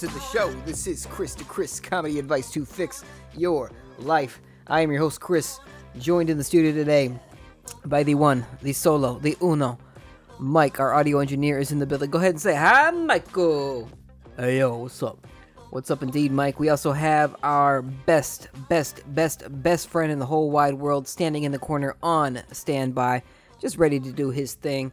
[0.00, 0.50] to the show.
[0.64, 3.04] This is Chris to Chris Comedy Advice to Fix
[3.36, 4.40] Your Life.
[4.66, 5.60] I am your host, Chris,
[5.98, 7.12] joined in the studio today
[7.84, 9.78] by the one, the solo, the uno.
[10.38, 12.08] Mike, our audio engineer, is in the building.
[12.08, 13.90] Go ahead and say hi, Michael.
[14.38, 15.26] Hey, yo, what's up?
[15.68, 16.58] What's up, indeed, Mike?
[16.58, 21.42] We also have our best, best, best, best friend in the whole wide world standing
[21.42, 23.22] in the corner on standby,
[23.60, 24.92] just ready to do his thing.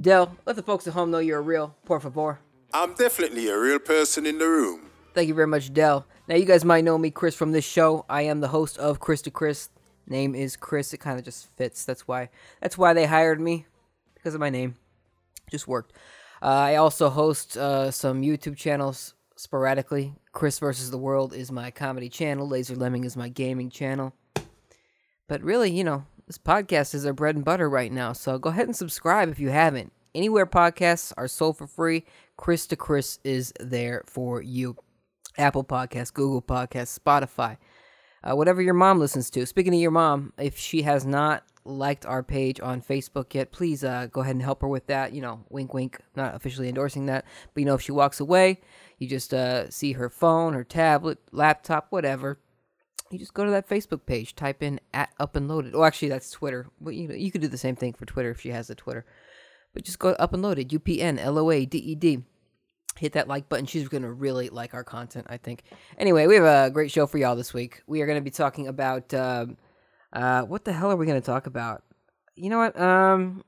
[0.00, 2.40] Dell, let the folks at home know you're a real, por favor.
[2.74, 4.90] I'm definitely a real person in the room.
[5.12, 6.06] Thank you very much, Dell.
[6.26, 8.06] Now, you guys might know me, Chris, from this show.
[8.08, 9.68] I am the host of Chris to Chris.
[10.06, 10.94] Name is Chris.
[10.94, 11.84] It kind of just fits.
[11.84, 12.30] That's why.
[12.62, 13.66] That's why they hired me
[14.14, 14.76] because of my name.
[15.50, 15.92] Just worked.
[16.40, 20.14] Uh, I also host uh, some YouTube channels sporadically.
[20.32, 22.48] Chris versus the World is my comedy channel.
[22.48, 24.14] Laser Lemming is my gaming channel.
[25.28, 28.14] But really, you know, this podcast is our bread and butter right now.
[28.14, 29.92] So go ahead and subscribe if you haven't.
[30.14, 32.04] Anywhere podcasts are sold for free,
[32.36, 34.76] Chris to Chris is there for you.
[35.38, 37.56] Apple Podcasts, Google Podcasts, Spotify,
[38.22, 39.46] uh, whatever your mom listens to.
[39.46, 43.84] Speaking of your mom, if she has not liked our page on Facebook yet, please
[43.84, 45.12] uh, go ahead and help her with that.
[45.12, 46.00] You know, wink, wink.
[46.16, 48.60] Not officially endorsing that, but you know, if she walks away,
[48.98, 52.38] you just uh, see her phone, her tablet, laptop, whatever.
[53.10, 55.74] You just go to that Facebook page, type in at up and loaded.
[55.74, 56.68] Oh, actually, that's Twitter.
[56.80, 58.74] Well, you know, you could do the same thing for Twitter if she has a
[58.74, 59.04] Twitter.
[59.74, 60.72] But just go up and load it loaded.
[60.72, 62.22] U P N L O A D E D
[62.98, 63.66] hit that like button.
[63.66, 65.64] She's going to really like our content, I think.
[65.98, 67.82] Anyway, we have a great show for y'all this week.
[67.86, 69.56] We are going to be talking about um,
[70.12, 71.82] uh, what the hell are we going to talk about?
[72.34, 72.78] You know what?
[72.78, 73.44] Um,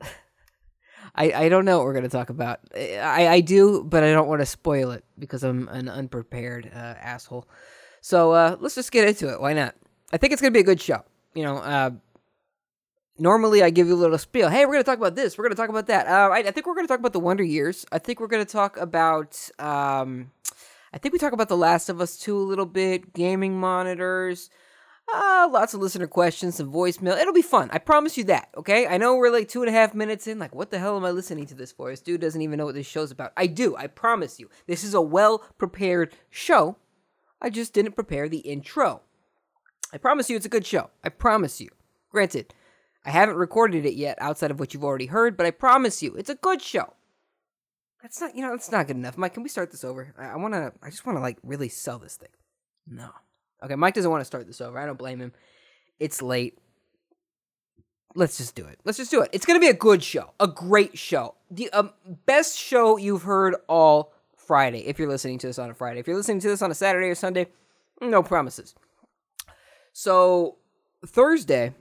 [1.14, 2.60] I I don't know what we're going to talk about.
[2.74, 6.94] I I do, but I don't want to spoil it because I'm an unprepared uh,
[7.00, 7.48] asshole.
[8.00, 9.40] So uh, let's just get into it.
[9.40, 9.74] Why not?
[10.12, 11.04] I think it's going to be a good show.
[11.34, 11.90] You know, uh,
[13.18, 14.48] normally I give you a little spiel.
[14.48, 15.36] Hey, we're going to talk about this.
[15.36, 16.06] We're going to talk about that.
[16.06, 17.84] Uh, I, I, think we're going to talk about the Wonder Years.
[17.92, 19.48] I think we're going to talk about.
[19.58, 20.30] Um,
[20.92, 24.48] I think we talk about The Last of Us 2 a little bit, gaming monitors,
[25.12, 27.18] uh, lots of listener questions, some voicemail.
[27.18, 27.70] It'll be fun.
[27.72, 28.86] I promise you that, okay?
[28.86, 30.38] I know we're like two and a half minutes in.
[30.38, 31.90] Like, what the hell am I listening to this for?
[31.90, 33.32] This dude doesn't even know what this show's about.
[33.36, 33.76] I do.
[33.76, 34.50] I promise you.
[34.66, 36.76] This is a well prepared show.
[37.40, 39.02] I just didn't prepare the intro.
[39.92, 40.90] I promise you it's a good show.
[41.02, 41.70] I promise you.
[42.10, 42.52] Granted,
[43.04, 46.14] I haven't recorded it yet outside of what you've already heard, but I promise you,
[46.14, 46.94] it's a good show.
[48.02, 49.18] That's not, you know, that's not good enough.
[49.18, 50.14] Mike, can we start this over?
[50.18, 52.28] I, I want to, I just want to, like, really sell this thing.
[52.86, 53.10] No.
[53.62, 54.78] Okay, Mike doesn't want to start this over.
[54.78, 55.32] I don't blame him.
[55.98, 56.58] It's late.
[58.14, 58.78] Let's just do it.
[58.84, 59.30] Let's just do it.
[59.32, 61.34] It's going to be a good show, a great show.
[61.50, 61.90] The um,
[62.26, 66.00] best show you've heard all Friday, if you're listening to this on a Friday.
[66.00, 67.48] If you're listening to this on a Saturday or Sunday,
[68.00, 68.74] no promises.
[69.92, 70.56] So,
[71.04, 71.74] Thursday,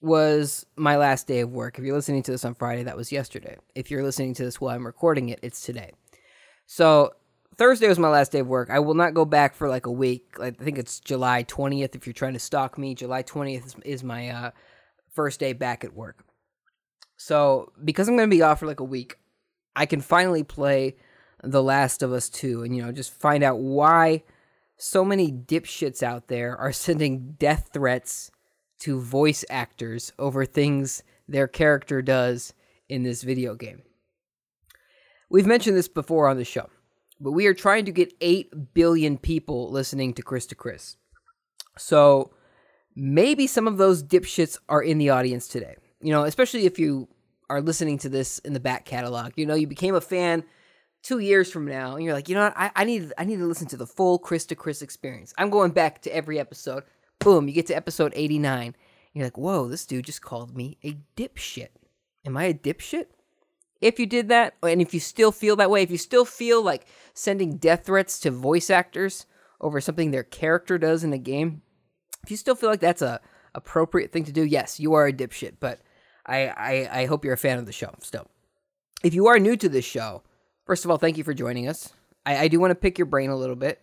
[0.00, 1.78] was my last day of work.
[1.78, 3.56] If you're listening to this on Friday, that was yesterday.
[3.74, 5.92] If you're listening to this while I'm recording it, it's today.
[6.66, 7.12] So
[7.56, 8.70] Thursday was my last day of work.
[8.70, 10.36] I will not go back for like a week.
[10.40, 11.94] I think it's July 20th.
[11.94, 14.50] If you're trying to stalk me, July 20th is, my uh,
[15.12, 16.24] first day back at work.
[17.18, 19.16] So because I'm going to be off for like a week,
[19.76, 20.96] I can finally play
[21.42, 24.22] The Last of Us 2 and, you know, just find out why
[24.78, 28.30] so many dipshits out there are sending death threats
[28.80, 32.52] to voice actors over things their character does
[32.88, 33.82] in this video game.
[35.28, 36.68] We've mentioned this before on the show,
[37.20, 40.96] but we are trying to get 8 billion people listening to Chris to Chris.
[41.78, 42.32] So
[42.96, 45.76] maybe some of those dipshits are in the audience today.
[46.02, 47.08] You know, especially if you
[47.50, 49.32] are listening to this in the back catalog.
[49.36, 50.44] You know, you became a fan
[51.02, 53.36] two years from now, and you're like, you know what, I, I need I need
[53.36, 55.34] to listen to the full Chris to Chris experience.
[55.36, 56.84] I'm going back to every episode
[57.20, 58.74] boom, you get to episode 89.
[59.12, 61.68] You're like, whoa, this dude just called me a dipshit.
[62.24, 63.06] Am I a dipshit?
[63.80, 66.62] If you did that, and if you still feel that way, if you still feel
[66.62, 69.26] like sending death threats to voice actors
[69.60, 71.62] over something their character does in a game,
[72.22, 73.20] if you still feel like that's a
[73.54, 75.54] appropriate thing to do, yes, you are a dipshit.
[75.60, 75.80] But
[76.26, 78.26] I, I, I hope you're a fan of the show still.
[79.02, 80.22] If you are new to this show,
[80.66, 81.90] first of all, thank you for joining us.
[82.26, 83.82] I, I do want to pick your brain a little bit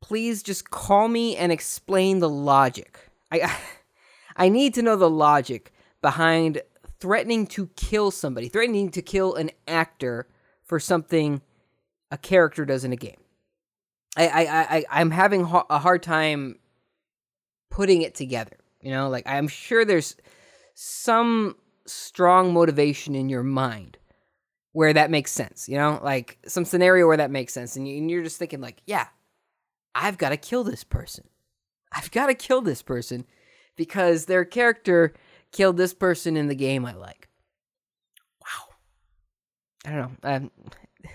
[0.00, 2.98] please just call me and explain the logic.
[3.30, 3.56] I
[4.36, 6.62] I need to know the logic behind
[6.98, 10.28] threatening to kill somebody, threatening to kill an actor
[10.62, 11.42] for something
[12.10, 13.20] a character does in a game.
[14.16, 16.58] I I I I'm having a hard time
[17.70, 18.56] putting it together.
[18.80, 20.16] You know, like I'm sure there's
[20.74, 21.56] some
[21.86, 23.98] strong motivation in your mind
[24.72, 25.68] where that makes sense.
[25.68, 29.06] You know, like some scenario where that makes sense, and you're just thinking like, yeah,
[29.94, 31.24] I've got to kill this person.
[31.92, 33.26] I've got to kill this person
[33.76, 35.14] because their character
[35.52, 37.28] killed this person in the game I like.
[38.40, 38.74] Wow.
[39.84, 40.30] I don't know.
[40.30, 40.50] Um,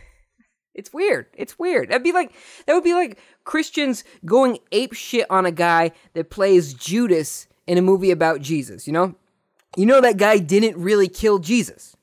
[0.76, 1.28] It's weird.
[1.34, 1.90] It's weird.
[1.90, 2.34] That'd be like
[2.66, 7.78] that would be like Christians going ape shit on a guy that plays Judas in
[7.78, 9.16] a movie about Jesus, you know?
[9.78, 11.96] You know that guy didn't really kill Jesus.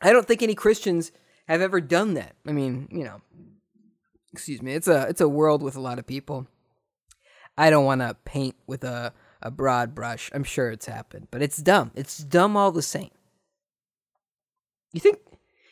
[0.00, 1.10] I don't think any Christians
[1.48, 2.36] have ever done that.
[2.46, 3.20] I mean, you know,
[4.32, 4.74] excuse me.
[4.74, 6.46] It's a it's a world with a lot of people.
[7.56, 10.30] I don't want to paint with a a broad brush.
[10.34, 11.92] I'm sure it's happened, but it's dumb.
[11.94, 13.10] It's dumb all the same.
[14.92, 15.18] You think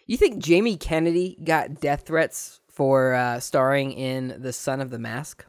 [0.07, 4.99] you think Jamie Kennedy got death threats for uh, starring in The Son of the
[4.99, 5.45] Mask?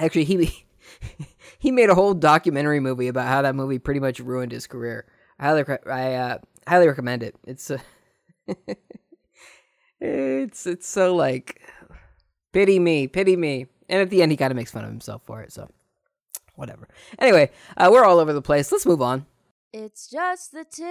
[0.00, 0.64] Actually, he
[1.58, 5.06] he made a whole documentary movie about how that movie pretty much ruined his career.
[5.38, 7.36] I highly I uh, highly recommend it.
[7.46, 7.78] It's uh,
[10.00, 11.60] it's it's so like
[12.54, 13.66] pity me, pity me.
[13.88, 15.52] And at the end, he kind of makes fun of himself for it.
[15.52, 15.68] So
[16.54, 16.88] whatever.
[17.18, 18.72] Anyway, uh, we're all over the place.
[18.72, 19.26] Let's move on.
[19.72, 20.86] It's just the tip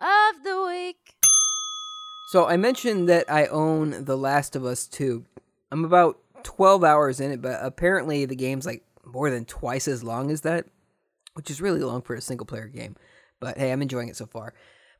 [0.00, 1.14] of the week.
[2.28, 5.24] So I mentioned that I own The Last of Us 2.
[5.72, 10.04] I'm about 12 hours in it, but apparently the game's like more than twice as
[10.04, 10.66] long as that,
[11.34, 12.96] which is really long for a single player game.
[13.40, 14.54] But hey, I'm enjoying it so far.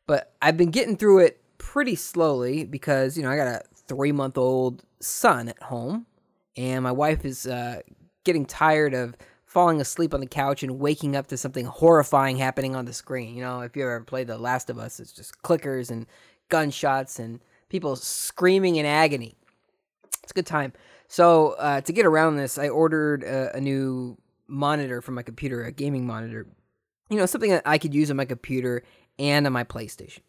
[0.06, 4.12] But I've been getting through it pretty slowly because, you know, I got a three
[4.12, 6.06] month old son at home,
[6.56, 7.80] and my wife is uh,
[8.24, 12.76] getting tired of falling asleep on the couch and waking up to something horrifying happening
[12.76, 13.34] on the screen.
[13.34, 16.06] You know, if you ever played The Last of Us, it's just clickers and
[16.48, 19.34] gunshots and people screaming in agony.
[20.22, 20.72] It's a good time.
[21.08, 24.16] So uh, to get around this, I ordered a, a new
[24.46, 26.46] monitor for my computer, a gaming monitor.
[27.08, 28.84] You know, something that I could use on my computer
[29.18, 30.20] and on my PlayStation.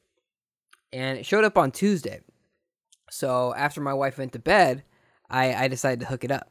[0.92, 2.22] And it showed up on Tuesday.
[3.12, 4.84] So after my wife went to bed,
[5.30, 6.50] I, I decided to hook it up.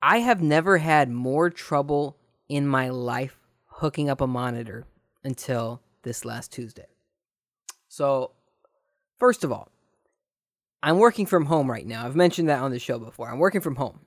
[0.00, 2.16] I have never had more trouble
[2.48, 4.86] in my life hooking up a monitor
[5.22, 6.86] until this last Tuesday.
[7.88, 8.32] So,
[9.18, 9.68] first of all,
[10.82, 12.06] I'm working from home right now.
[12.06, 13.30] I've mentioned that on the show before.
[13.30, 14.00] I'm working from home.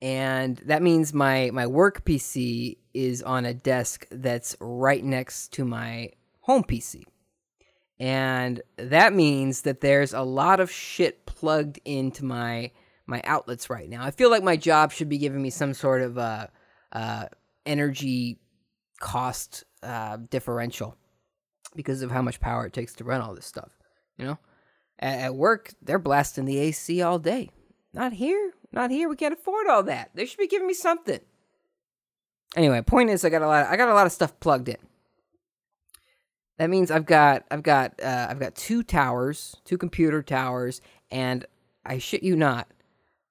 [0.00, 5.64] And that means my my work PC is on a desk that's right next to
[5.64, 6.10] my
[6.40, 7.04] home PC.
[7.98, 12.72] And that means that there's a lot of shit plugged into my
[13.06, 14.04] my outlets right now.
[14.04, 16.46] I feel like my job should be giving me some sort of uh,
[16.92, 17.26] uh,
[17.66, 18.38] energy
[19.00, 20.96] cost uh, differential
[21.74, 23.70] because of how much power it takes to run all this stuff.
[24.16, 24.38] You know,
[24.98, 27.50] at, at work they're blasting the AC all day.
[27.92, 29.08] Not here, not here.
[29.08, 30.10] We can't afford all that.
[30.14, 31.20] They should be giving me something.
[32.56, 33.66] Anyway, point is, I got a lot.
[33.66, 34.76] Of, I got a lot of stuff plugged in.
[36.62, 40.80] That means I've got I've got uh, I've got two towers, two computer towers,
[41.10, 41.44] and
[41.84, 42.68] I shit you not,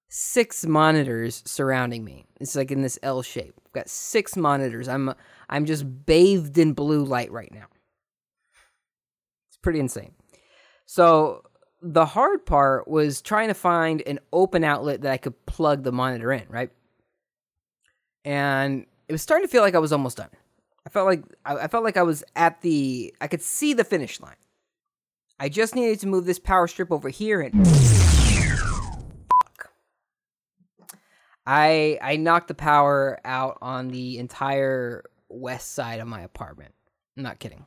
[0.09, 2.25] six monitors surrounding me.
[2.41, 3.53] It's like in this L shape.
[3.65, 4.89] I've got six monitors.
[4.89, 5.13] I'm
[5.49, 7.67] I'm just bathed in blue light right now.
[9.47, 10.11] It's pretty insane.
[10.85, 11.43] So
[11.81, 15.93] the hard part was trying to find an open outlet that I could plug the
[15.93, 16.71] monitor in, right?
[18.25, 20.31] And it was starting to feel like I was almost done.
[20.85, 24.19] I felt like I, felt like I was at the I could see the finish
[24.19, 24.35] line.
[25.39, 29.71] I just needed to move this power strip over here and fuck.
[31.45, 36.73] I I knocked the power out on the entire west side of my apartment.
[37.15, 37.65] I'm not kidding.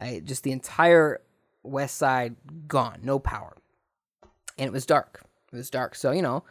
[0.00, 1.20] I just the entire
[1.62, 3.56] west side gone, no power.
[4.58, 5.24] And it was dark.
[5.52, 5.94] It was dark.
[5.94, 6.44] So, you know,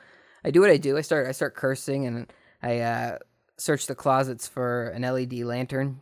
[0.43, 0.97] I do what I do.
[0.97, 3.17] I start I start cursing and I uh
[3.61, 6.01] search the closets for an LED lantern.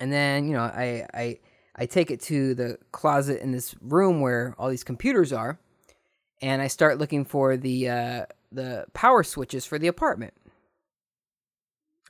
[0.00, 1.38] And then, you know, I I
[1.76, 5.58] I take it to the closet in this room where all these computers are,
[6.40, 10.34] and I start looking for the uh the power switches for the apartment.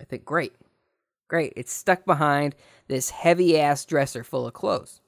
[0.00, 0.54] I think, great,
[1.28, 1.52] great.
[1.57, 2.54] It's stuck behind
[2.88, 5.00] this heavy ass dresser full of clothes.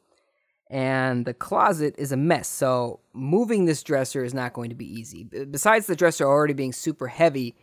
[0.71, 4.87] And the closet is a mess, so moving this dresser is not going to be
[4.87, 5.25] easy.
[5.25, 7.55] Besides the dresser already being super heavy,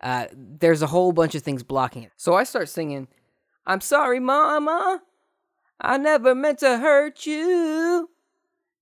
[0.00, 2.12] uh, there's a whole bunch of things blocking it.
[2.16, 3.08] So I start singing,
[3.66, 5.02] I'm sorry, Mama.
[5.80, 8.10] I never meant to hurt you.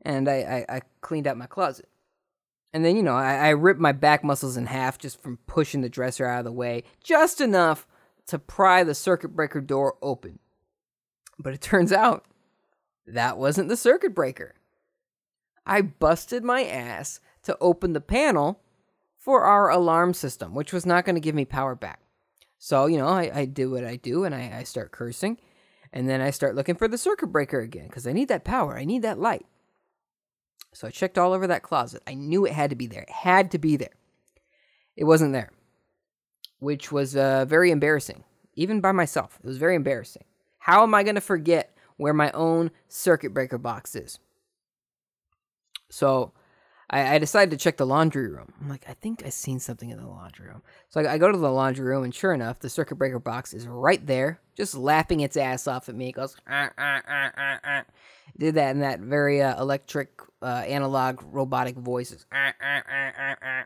[0.02, 1.88] And I, I, I cleaned out my closet.
[2.73, 5.80] And then, you know, I, I ripped my back muscles in half just from pushing
[5.80, 7.87] the dresser out of the way, just enough
[8.26, 10.38] to pry the circuit breaker door open.
[11.38, 12.26] But it turns out
[13.06, 14.54] that wasn't the circuit breaker.
[15.64, 18.61] I busted my ass to open the panel
[19.26, 22.00] for our alarm system, which was not going to give me power back.
[22.59, 25.38] So, you know, I, I do what I do and I, I start cursing.
[25.92, 28.78] And then I start looking for the circuit breaker again because I need that power.
[28.78, 29.45] I need that light.
[30.73, 32.02] So I checked all over that closet.
[32.06, 33.02] I knew it had to be there.
[33.02, 33.97] It had to be there.
[34.97, 35.50] It wasn't there,
[36.61, 38.23] which was uh, very embarrassing,
[38.54, 39.40] even by myself.
[39.42, 40.25] It was very embarrassing.
[40.59, 44.18] How am I going to forget where my own circuit breaker box is.
[45.90, 46.33] So
[46.88, 48.52] I, I decided to check the laundry room.
[48.61, 50.62] I'm like, I think I seen something in the laundry room.
[50.88, 53.52] So I, I go to the laundry room, and sure enough, the circuit breaker box
[53.52, 56.11] is right there, just lapping its ass off at me.
[56.11, 57.85] It goes, ah, ah, ah, ah,
[58.38, 60.11] did that in that very uh, electric,
[60.43, 62.25] uh, analog, robotic voices.
[62.31, 63.64] Ah, ah, ah, ah, ah.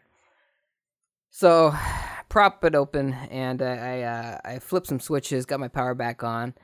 [1.30, 1.74] So,
[2.30, 6.24] prop it open, and I I, uh, I flipped some switches, got my power back
[6.24, 6.54] on,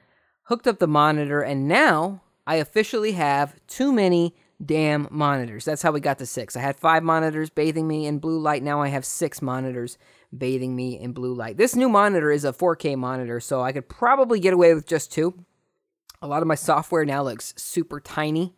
[0.45, 4.35] hooked up the monitor, and now I officially have too many
[4.65, 5.65] damn monitors.
[5.65, 6.57] That's how we got to six.
[6.57, 8.63] I had five monitors bathing me in blue light.
[8.63, 9.99] Now I have six monitors
[10.37, 11.57] bathing me in blue light.
[11.57, 15.13] This new monitor is a 4K monitor, so I could probably get away with just
[15.13, 15.45] two.
[16.23, 18.55] A lot of my software now looks super tiny.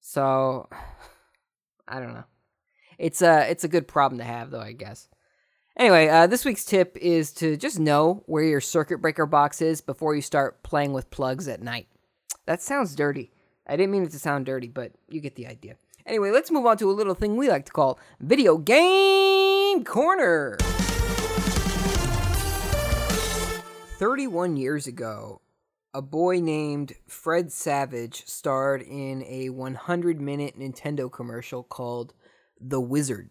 [0.00, 0.68] So
[1.88, 2.24] I don't know.
[2.98, 5.08] It's a it's a good problem to have though, I guess.
[5.76, 9.80] Anyway, uh, this week's tip is to just know where your circuit breaker box is
[9.80, 11.86] before you start playing with plugs at night.
[12.44, 13.30] That sounds dirty.
[13.70, 15.76] I didn't mean it to sound dirty, but you get the idea.
[16.04, 20.56] Anyway, let's move on to a little thing we like to call Video Game Corner.
[24.00, 25.40] 31 years ago,
[25.94, 32.12] a boy named Fred Savage starred in a 100 minute Nintendo commercial called
[32.60, 33.30] The Wizard.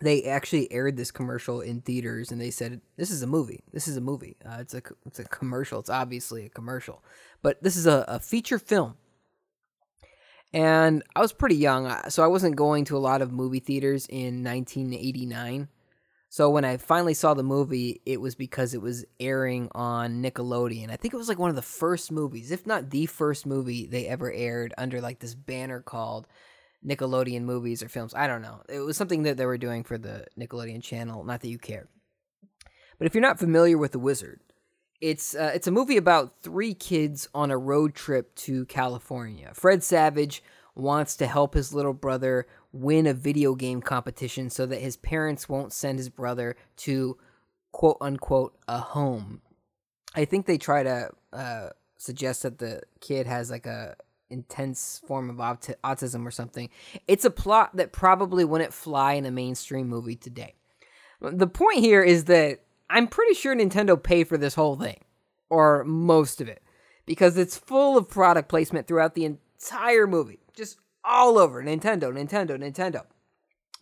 [0.00, 3.64] They actually aired this commercial in theaters and they said, This is a movie.
[3.72, 4.36] This is a movie.
[4.48, 5.80] Uh, it's, a, it's a commercial.
[5.80, 7.02] It's obviously a commercial.
[7.42, 8.94] But this is a, a feature film
[10.52, 13.60] and I was pretty young, uh, so I wasn't going to a lot of movie
[13.60, 15.68] theaters in 1989.
[16.30, 20.90] So when I finally saw the movie, it was because it was airing on Nickelodeon.
[20.90, 23.86] I think it was like one of the first movies, if not the first movie
[23.86, 26.26] they ever aired under like this banner called
[26.86, 28.14] Nickelodeon movies or films.
[28.14, 28.62] I don't know.
[28.68, 31.88] It was something that they were doing for the Nickelodeon channel, not that you care.
[32.98, 34.40] But if you're not familiar with The Wizard,
[35.00, 39.50] it's uh, it's a movie about three kids on a road trip to California.
[39.54, 40.42] Fred Savage
[40.74, 45.48] wants to help his little brother win a video game competition so that his parents
[45.48, 47.16] won't send his brother to
[47.72, 49.40] quote unquote a home.
[50.14, 53.96] I think they try to uh, suggest that the kid has like a
[54.30, 56.68] intense form of aut- autism or something.
[57.06, 60.54] It's a plot that probably wouldn't fly in a mainstream movie today.
[61.20, 65.00] The point here is that I'm pretty sure Nintendo paid for this whole thing,
[65.50, 66.62] or most of it,
[67.06, 72.58] because it's full of product placement throughout the entire movie, just all over Nintendo, Nintendo,
[72.58, 73.04] Nintendo.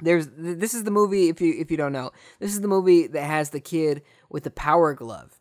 [0.00, 2.10] There's this is the movie if you if you don't know.
[2.38, 5.40] This is the movie that has the kid with the power glove.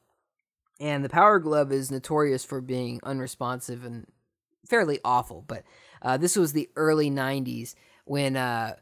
[0.79, 4.07] And the power glove is notorious for being unresponsive and
[4.67, 5.63] fairly awful, but
[6.01, 8.75] uh, this was the early 90s when uh,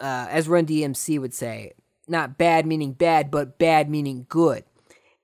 [0.00, 1.72] uh, as Run DMC would say,
[2.08, 4.64] not bad meaning bad, but bad meaning good.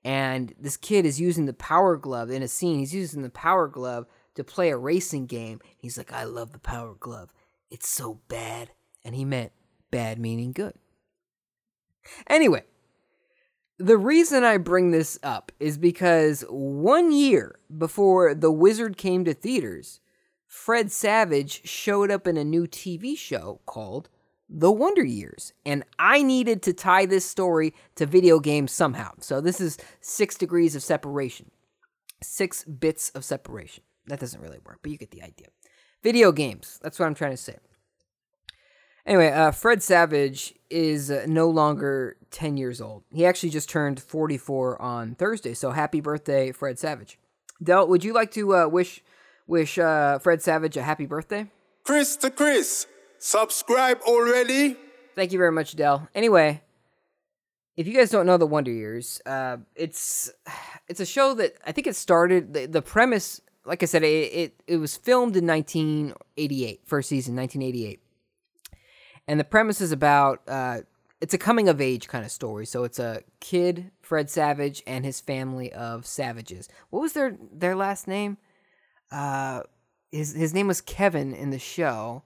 [0.03, 2.79] And this kid is using the power glove in a scene.
[2.79, 5.59] He's using the power glove to play a racing game.
[5.77, 7.33] He's like, I love the power glove.
[7.69, 8.71] It's so bad.
[9.03, 9.51] And he meant
[9.91, 10.73] bad meaning good.
[12.27, 12.63] Anyway,
[13.77, 19.33] the reason I bring this up is because one year before The Wizard came to
[19.33, 19.99] theaters,
[20.47, 24.09] Fred Savage showed up in a new TV show called
[24.51, 25.53] the Wonder Years.
[25.65, 29.13] And I needed to tie this story to video games somehow.
[29.19, 31.51] So this is six degrees of separation,
[32.21, 33.83] six bits of separation.
[34.07, 35.47] That doesn't really work, but you get the idea.
[36.03, 36.79] Video games.
[36.81, 37.55] That's what I'm trying to say.
[39.05, 43.03] Anyway, uh, Fred Savage is uh, no longer 10 years old.
[43.11, 45.53] He actually just turned 44 on Thursday.
[45.53, 47.17] So happy birthday, Fred Savage.
[47.63, 49.01] Del, would you like to uh, wish
[49.47, 51.47] wish uh, Fred Savage a happy birthday?
[51.83, 52.85] Chris to Chris.
[53.23, 54.75] Subscribe already?
[55.13, 56.09] Thank you very much, Dell.
[56.15, 56.59] Anyway,
[57.77, 60.31] if you guys don't know the Wonder Years, uh, it's
[60.87, 62.55] it's a show that I think it started.
[62.55, 67.35] The, the premise, like I said, it, it, it was filmed in 1988, first season,
[67.35, 68.01] 1988,
[69.27, 70.79] and the premise is about uh,
[71.21, 72.65] it's a coming of age kind of story.
[72.65, 76.67] So it's a kid, Fred Savage, and his family of savages.
[76.89, 78.39] What was their their last name?
[79.11, 79.61] Uh,
[80.11, 82.23] his his name was Kevin in the show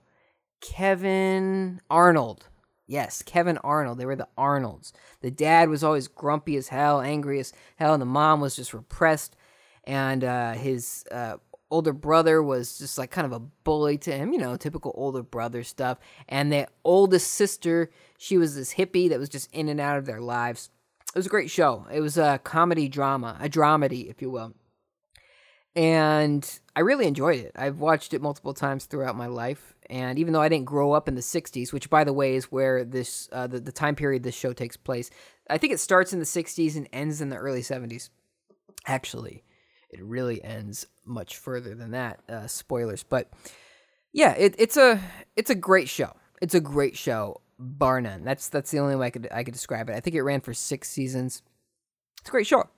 [0.60, 2.48] Kevin Arnold.
[2.86, 3.98] Yes, Kevin Arnold.
[3.98, 4.92] They were the Arnolds.
[5.20, 8.72] The dad was always grumpy as hell, angry as hell, and the mom was just
[8.72, 9.36] repressed.
[9.84, 11.36] And uh, his uh,
[11.70, 15.22] older brother was just like kind of a bully to him, you know, typical older
[15.22, 15.98] brother stuff.
[16.28, 20.06] And the oldest sister, she was this hippie that was just in and out of
[20.06, 20.70] their lives.
[21.14, 21.86] It was a great show.
[21.92, 24.54] It was a comedy drama, a dramedy, if you will.
[25.74, 27.52] And I really enjoyed it.
[27.56, 31.08] I've watched it multiple times throughout my life and even though I didn't grow up
[31.08, 34.22] in the 60s, which by the way is where this uh, the, the time period
[34.22, 35.10] this show takes place,
[35.48, 38.10] I think it starts in the 60s and ends in the early 70s.
[38.86, 39.44] Actually,
[39.90, 42.20] it really ends much further than that.
[42.28, 43.30] Uh, spoilers, but
[44.12, 45.00] yeah, it, it's a
[45.36, 46.14] it's a great show.
[46.40, 48.24] It's a great show, bar none.
[48.24, 49.96] That's that's the only way I could I could describe it.
[49.96, 51.42] I think it ran for six seasons.
[52.20, 52.68] It's a great show.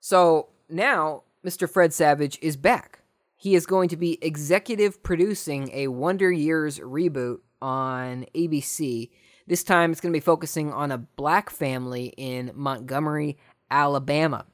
[0.00, 1.68] So now Mr.
[1.70, 3.00] Fred Savage is back.
[3.44, 9.10] He is going to be executive producing a Wonder Years reboot on ABC.
[9.46, 13.36] This time it's going to be focusing on a black family in Montgomery,
[13.70, 14.46] Alabama.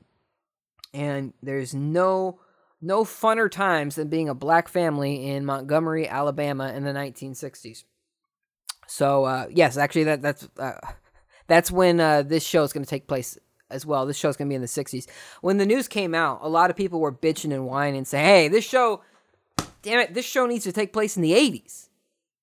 [0.92, 2.40] And there's no
[2.80, 7.84] no funner times than being a black family in Montgomery, Alabama in the 1960s.
[8.88, 10.80] So uh, yes, actually that that's uh,
[11.46, 13.38] that's when uh, this show is going to take place
[13.70, 14.06] as well.
[14.06, 15.06] This show's to be in the 60s.
[15.40, 18.26] When the news came out, a lot of people were bitching and whining and saying,
[18.26, 19.02] "Hey, this show
[19.82, 21.88] damn it, this show needs to take place in the 80s."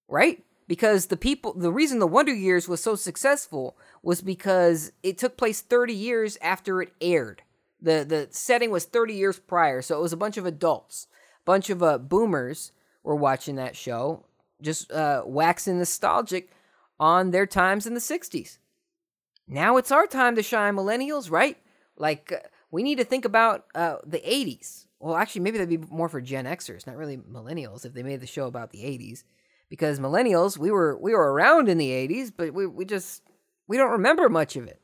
[0.08, 0.44] Right?
[0.68, 5.38] Because the people the reason the Wonder Years was so successful was because it took
[5.38, 7.42] place 30 years after it aired.
[7.82, 11.08] The the setting was 30 years prior, so it was a bunch of adults,
[11.42, 12.72] a bunch of uh, boomers
[13.04, 14.26] were watching that show,
[14.62, 16.52] just uh, waxing nostalgic
[17.00, 18.58] on their times in the 60s.
[19.48, 21.58] Now it's our time to shine, millennials, right?
[21.98, 24.86] Like uh, we need to think about uh, the 80s.
[25.00, 28.20] Well, actually, maybe that'd be more for Gen Xers, not really millennials, if they made
[28.20, 29.24] the show about the 80s.
[29.70, 33.22] Because millennials, we were we were around in the 80s, but we we just
[33.68, 34.80] we don't remember much of it.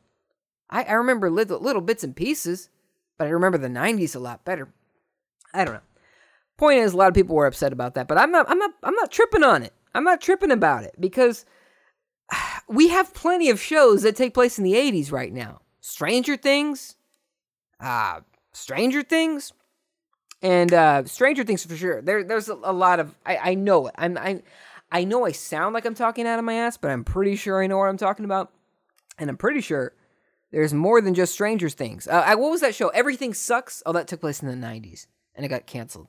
[0.69, 2.69] I, I remember little little bits and pieces
[3.17, 4.69] but I remember the 90s a lot better.
[5.53, 5.81] I don't know.
[6.57, 8.49] Point is, a lot of people were upset about that, but I'm not.
[8.49, 8.71] I'm not.
[8.83, 9.73] I'm not tripping on it.
[9.95, 11.45] I'm not tripping about it because
[12.67, 15.61] we have plenty of shows that take place in the 80s right now.
[15.81, 16.95] Stranger Things,
[17.79, 18.21] uh,
[18.53, 19.53] Stranger Things,
[20.41, 22.01] and uh, Stranger Things for sure.
[22.01, 23.15] There, there's a, a lot of.
[23.25, 23.95] I, I know it.
[23.97, 24.17] I'm.
[24.17, 24.41] I,
[24.91, 27.61] I know I sound like I'm talking out of my ass, but I'm pretty sure
[27.61, 28.51] I know what I'm talking about,
[29.17, 29.93] and I'm pretty sure
[30.51, 32.07] there's more than just Stranger Things.
[32.07, 32.89] Uh, I, what was that show?
[32.89, 33.81] Everything Sucks.
[33.85, 36.07] Oh, that took place in the '90s, and it got canceled.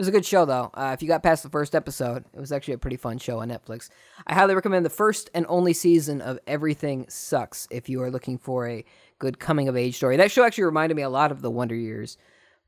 [0.00, 0.70] It was a good show though.
[0.72, 3.40] Uh, if you got past the first episode, it was actually a pretty fun show
[3.40, 3.90] on Netflix.
[4.26, 8.38] I highly recommend the first and only season of Everything Sucks if you are looking
[8.38, 8.82] for a
[9.18, 10.16] good coming of age story.
[10.16, 12.16] That show actually reminded me a lot of The Wonder Years,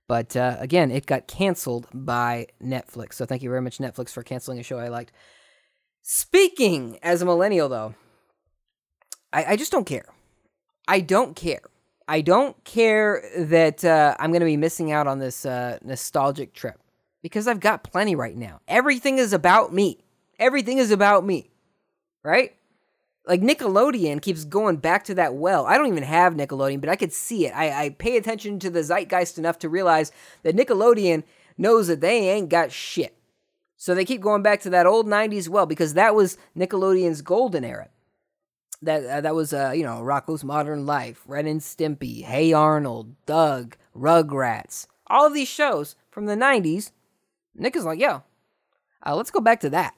[0.09, 3.15] but uh, again, it got canceled by Netflix.
[3.15, 5.13] So thank you very much, Netflix, for canceling a show I liked.
[6.03, 7.95] Speaking as a millennial, though,
[9.33, 10.05] I, I just don't care.
[10.87, 11.63] I don't care.
[12.07, 16.53] I don't care that uh, I'm going to be missing out on this uh, nostalgic
[16.53, 16.79] trip
[17.23, 18.61] because I've got plenty right now.
[18.69, 19.99] Everything is about me.
[20.39, 21.51] Everything is about me,
[22.23, 22.55] right?
[23.27, 25.65] Like Nickelodeon keeps going back to that well.
[25.67, 27.55] I don't even have Nickelodeon, but I could see it.
[27.55, 30.11] I, I pay attention to the zeitgeist enough to realize
[30.43, 31.23] that Nickelodeon
[31.57, 33.17] knows that they ain't got shit.
[33.77, 37.65] So they keep going back to that old 90s well because that was Nickelodeon's golden
[37.65, 37.89] era
[38.83, 43.15] that uh, that was uh, you know Rocko's Modern Life, Ren and Stimpy, Hey Arnold,
[43.25, 46.91] Doug, Rugrats, all of these shows from the '90s.
[47.55, 48.23] Nick is like, yo,
[49.05, 49.95] uh, let's go back to that.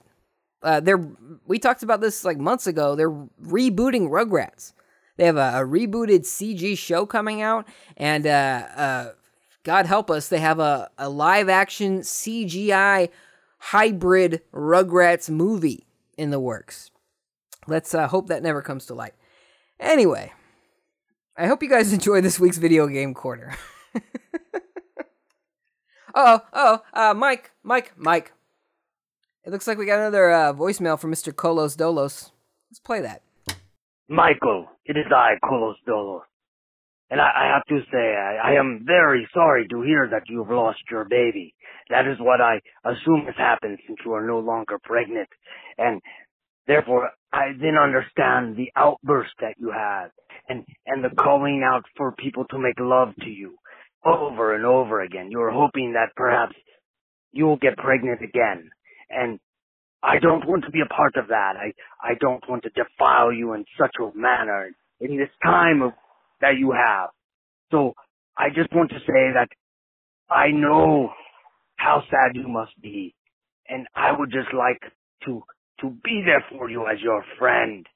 [0.63, 1.07] Uh, they're
[1.47, 2.97] we talked about this like months ago.
[2.97, 4.73] They're rebooting Rugrats.
[5.17, 9.13] They have a, a rebooted CG show coming out, and uh, uh,
[9.65, 13.09] God help us, they have a, a live action CGI
[13.59, 15.87] hybrid Rugrats movie
[16.19, 16.91] in the works.
[17.67, 19.15] Let's uh, hope that never comes to light.
[19.81, 20.33] Anyway,
[21.37, 23.57] I hope you guys enjoy this week's video game corner.
[26.15, 28.33] oh, oh, uh, Mike, Mike, Mike.
[29.45, 31.33] It looks like we got another uh, voicemail from Mr.
[31.33, 32.31] Kolos Dolos.
[32.71, 33.23] Let's play that.
[34.09, 36.23] Michael, it is I, Kolos Dolos.
[37.11, 40.51] And I, I have to say, I, I am very sorry to hear that you've
[40.51, 41.55] lost your baby.
[41.91, 45.29] That is what I assume has happened since you are no longer pregnant.
[45.77, 46.01] And
[46.67, 50.09] Therefore, I then understand the outburst that you had
[50.49, 53.57] and, and the calling out for people to make love to you
[54.05, 55.31] over and over again.
[55.31, 56.55] You are hoping that perhaps
[57.33, 58.71] you'll get pregnant again.
[59.11, 59.41] And
[60.03, 61.55] I don't want to be a part of that.
[61.57, 65.93] I, I don't want to defile you in such a manner in this time of,
[66.41, 67.11] that you have.
[67.71, 67.95] So
[68.37, 69.49] I just want to say that
[70.31, 71.11] I know
[71.77, 73.15] how sad you must be.
[73.69, 74.81] And I would just like
[75.27, 75.43] to
[75.81, 77.87] to be there for you as your friend.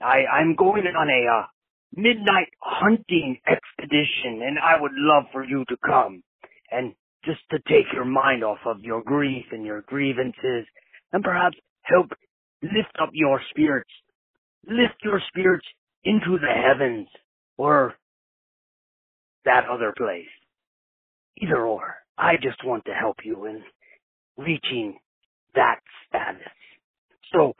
[0.00, 1.46] I, I'm going on a uh,
[1.96, 6.22] midnight hunting expedition and I would love for you to come
[6.70, 10.66] and just to take your mind off of your grief and your grievances
[11.12, 12.08] and perhaps help
[12.62, 13.90] lift up your spirits.
[14.68, 15.66] Lift your spirits
[16.04, 17.08] into the heavens
[17.58, 17.94] or
[19.44, 20.26] that other place.
[21.42, 21.96] Either or.
[22.18, 23.62] I just want to help you in
[24.38, 24.98] reaching
[25.54, 26.42] that status.
[27.32, 27.54] So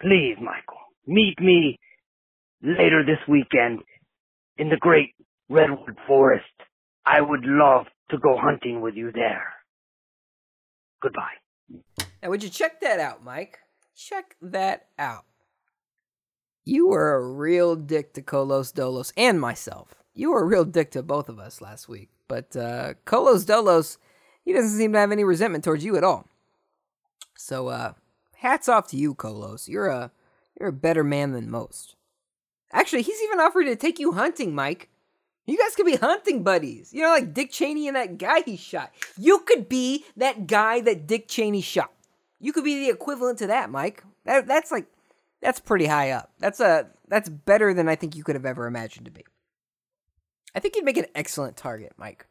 [0.00, 1.78] please, Michael, meet me
[2.62, 3.80] later this weekend
[4.56, 5.14] in the great
[5.48, 6.44] redwood forest.
[7.04, 9.54] I would love to go hunting with you there.
[11.00, 11.38] Goodbye.
[12.22, 13.58] Now, would you check that out, Mike?
[13.94, 15.24] Check that out.
[16.64, 19.94] You were a real dick to Kolos Dolos and myself.
[20.14, 22.10] You were a real dick to both of us last week.
[22.26, 23.96] But uh, Kolos Dolos,
[24.44, 26.26] he doesn't seem to have any resentment towards you at all.
[27.36, 27.94] So, uh,
[28.36, 29.68] hats off to you, Kolos.
[29.68, 30.10] You're a
[30.58, 31.94] you're a better man than most.
[32.72, 34.88] Actually, he's even offered to take you hunting, Mike.
[35.46, 36.92] You guys could be hunting buddies.
[36.92, 38.92] You know, like Dick Cheney and that guy he shot.
[39.16, 41.90] You could be that guy that Dick Cheney shot.
[42.38, 44.04] You could be the equivalent to that, Mike.
[44.26, 44.86] That, that's like,
[45.40, 46.30] that's pretty high up.
[46.38, 49.24] That's a that's better than I think you could have ever imagined to be.
[50.54, 52.26] I think you'd make an excellent target, Mike.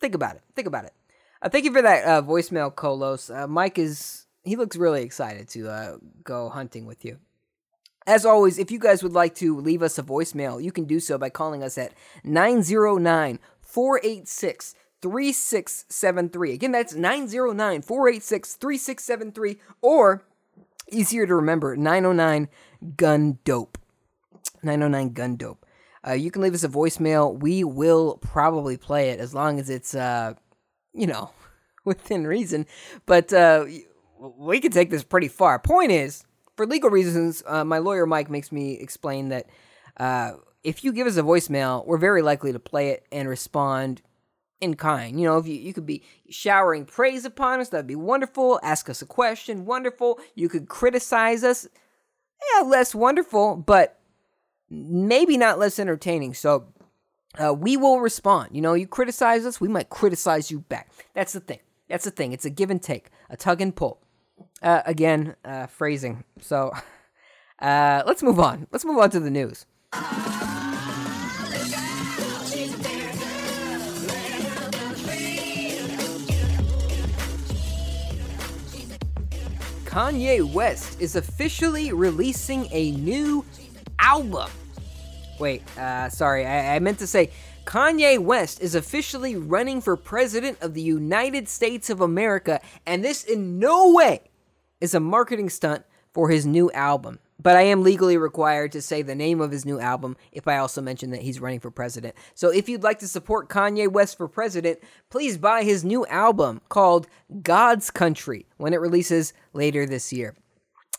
[0.00, 0.42] Think about it.
[0.56, 0.92] Think about it.
[1.40, 3.34] Uh, thank you for that uh, voicemail, Kolos.
[3.34, 7.18] Uh, Mike is he looks really excited to uh, go hunting with you.
[8.06, 11.00] As always, if you guys would like to leave us a voicemail, you can do
[11.00, 16.52] so by calling us at 909 486 3673.
[16.52, 20.24] Again, that's 909 486 3673, or
[20.90, 22.48] easier to remember, 909
[22.96, 23.78] Gun Dope.
[24.62, 25.66] 909 Gun Dope.
[26.06, 27.38] Uh, you can leave us a voicemail.
[27.38, 30.34] We will probably play it as long as it's, uh,
[30.92, 31.30] you know,
[31.84, 32.66] within reason.
[33.06, 33.64] But uh,
[34.18, 35.58] we could take this pretty far.
[35.58, 36.24] Point is,
[36.56, 39.46] for legal reasons, uh, my lawyer Mike makes me explain that
[39.96, 44.02] uh, if you give us a voicemail, we're very likely to play it and respond
[44.60, 45.20] in kind.
[45.20, 48.60] You know, if you, you could be showering praise upon us, that'd be wonderful.
[48.62, 50.18] Ask us a question, wonderful.
[50.34, 51.68] You could criticize us,
[52.54, 54.00] yeah, less wonderful, but
[54.70, 56.34] maybe not less entertaining.
[56.34, 56.66] So
[57.38, 58.50] uh, we will respond.
[58.52, 60.90] You know, you criticize us, we might criticize you back.
[61.14, 61.60] That's the thing.
[61.88, 62.32] That's the thing.
[62.32, 64.00] It's a give and take, a tug and pull.
[64.62, 66.24] Uh, again, uh, phrasing.
[66.40, 66.72] So
[67.60, 68.66] uh, let's move on.
[68.70, 69.66] Let's move on to the news.
[79.84, 83.44] Kanye West is officially releasing a new
[84.00, 84.50] album.
[85.38, 87.30] Wait, uh, sorry, I, I meant to say
[87.64, 93.24] Kanye West is officially running for president of the United States of America, and this
[93.24, 94.20] in no way
[94.80, 97.18] is a marketing stunt for his new album.
[97.40, 100.58] But I am legally required to say the name of his new album if I
[100.58, 102.14] also mention that he's running for president.
[102.34, 104.78] So if you'd like to support Kanye West for president,
[105.10, 107.08] please buy his new album called
[107.42, 110.36] God's Country when it releases later this year.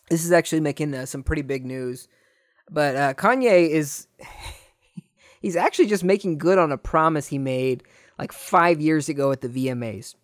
[0.10, 2.08] This is actually making uh, some pretty big news.
[2.69, 4.08] But uh, Kanye is.
[5.45, 7.84] he's actually just making good on a promise he made
[8.17, 10.15] like five years ago at the VMAs.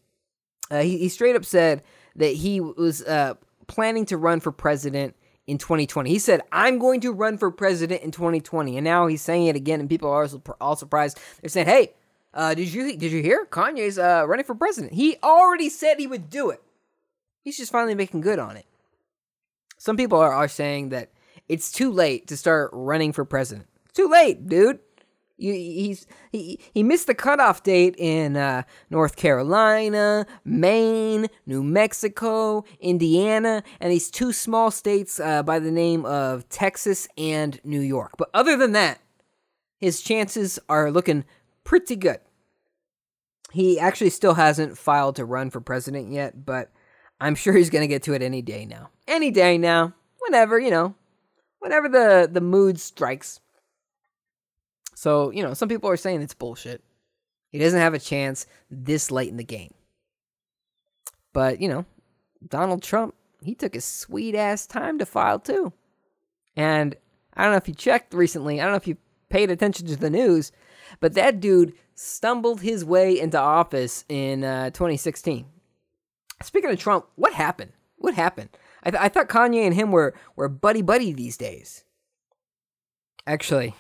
[0.72, 1.84] Uh, he, he straight up said
[2.16, 3.36] that he was uh,
[3.68, 6.10] planning to run for president in 2020.
[6.10, 8.78] He said, I'm going to run for president in 2020.
[8.78, 10.28] And now he's saying it again, and people are
[10.60, 11.20] all surprised.
[11.40, 11.94] They're saying, hey,
[12.34, 13.46] uh, did you did you hear?
[13.46, 14.94] Kanye's uh, running for president.
[14.94, 16.64] He already said he would do it.
[17.44, 18.66] He's just finally making good on it.
[19.78, 21.12] Some people are, are saying that
[21.48, 23.68] it's too late to start running for president.
[23.94, 24.80] Too late, dude.
[25.42, 32.64] You, he's he he missed the cutoff date in uh, North Carolina, Maine, New Mexico,
[32.80, 38.12] Indiana, and these two small states uh, by the name of Texas and New York.
[38.18, 39.00] But other than that,
[39.80, 41.26] his chances are looking
[41.64, 42.20] pretty good.
[43.52, 46.72] He actually still hasn't filed to run for president yet, but
[47.20, 48.90] I'm sure he's going to get to it any day now.
[49.08, 49.94] Any day now.
[50.20, 50.94] Whenever, you know,
[51.60, 53.40] whenever the the mood strikes.
[55.02, 56.84] So, you know, some people are saying it's bullshit.
[57.50, 59.74] He doesn't have a chance this late in the game.
[61.34, 61.86] But, you know,
[62.48, 65.74] Donald Trump, he took his sweet ass time to file too.
[66.56, 66.96] And
[67.34, 68.98] I don't know if you checked recently, I don't know if you
[69.30, 70.52] paid attention to the news,
[71.00, 75.48] but that dude stumbled his way into office in uh, 2016.
[76.44, 77.72] Speaking of Trump, what happened?
[77.96, 78.50] What happened?
[78.84, 81.86] I, th- I thought Kanye and him were, were buddy buddy these days.
[83.26, 83.74] Actually,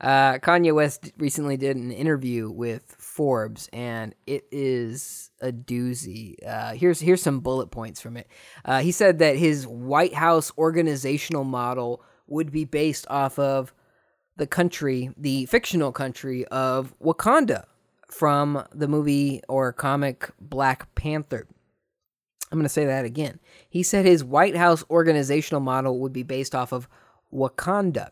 [0.00, 6.36] uh, Kanye West recently did an interview with Forbes, and it is a doozy.
[6.46, 8.28] Uh, here's here's some bullet points from it.
[8.64, 13.74] Uh, he said that his White House organizational model would be based off of
[14.36, 17.64] the country, the fictional country of Wakanda
[18.10, 21.46] from the movie or comic Black Panther.
[22.50, 23.38] I'm going to say that again.
[23.68, 26.88] He said his White House organizational model would be based off of
[27.32, 28.10] Wakanda.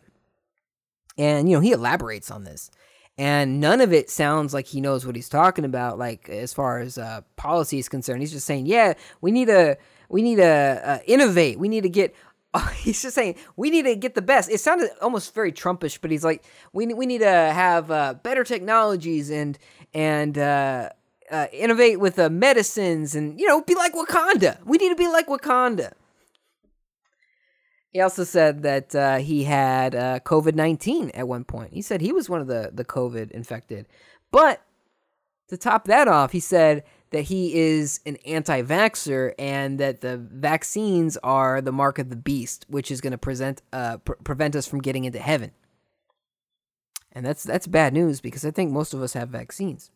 [1.19, 2.71] And, you know, he elaborates on this.
[3.19, 6.79] And none of it sounds like he knows what he's talking about, like as far
[6.79, 8.21] as uh, policy is concerned.
[8.21, 9.77] He's just saying, yeah, we need to
[10.09, 10.45] we need to
[10.85, 11.59] uh, innovate.
[11.59, 12.15] We need to get
[12.77, 14.51] he's just saying we need to get the best.
[14.51, 18.45] It sounded almost very Trumpish, but he's like, we we need to have uh, better
[18.45, 19.59] technologies and
[19.95, 20.91] and uh,
[21.31, 24.59] uh, innovate with uh, medicines and you know be like Wakanda.
[24.65, 25.93] We need to be like Wakanda.
[27.99, 31.73] He also said that uh, he had uh, COVID nineteen at one point.
[31.73, 33.89] He said he was one of the the COVID infected,
[34.31, 34.63] but
[35.49, 40.17] to top that off, he said that he is an anti vaxxer and that the
[40.17, 44.55] vaccines are the mark of the beast, which is going to present uh, pre- prevent
[44.55, 45.51] us from getting into heaven.
[47.11, 49.91] And that's that's bad news because I think most of us have vaccines.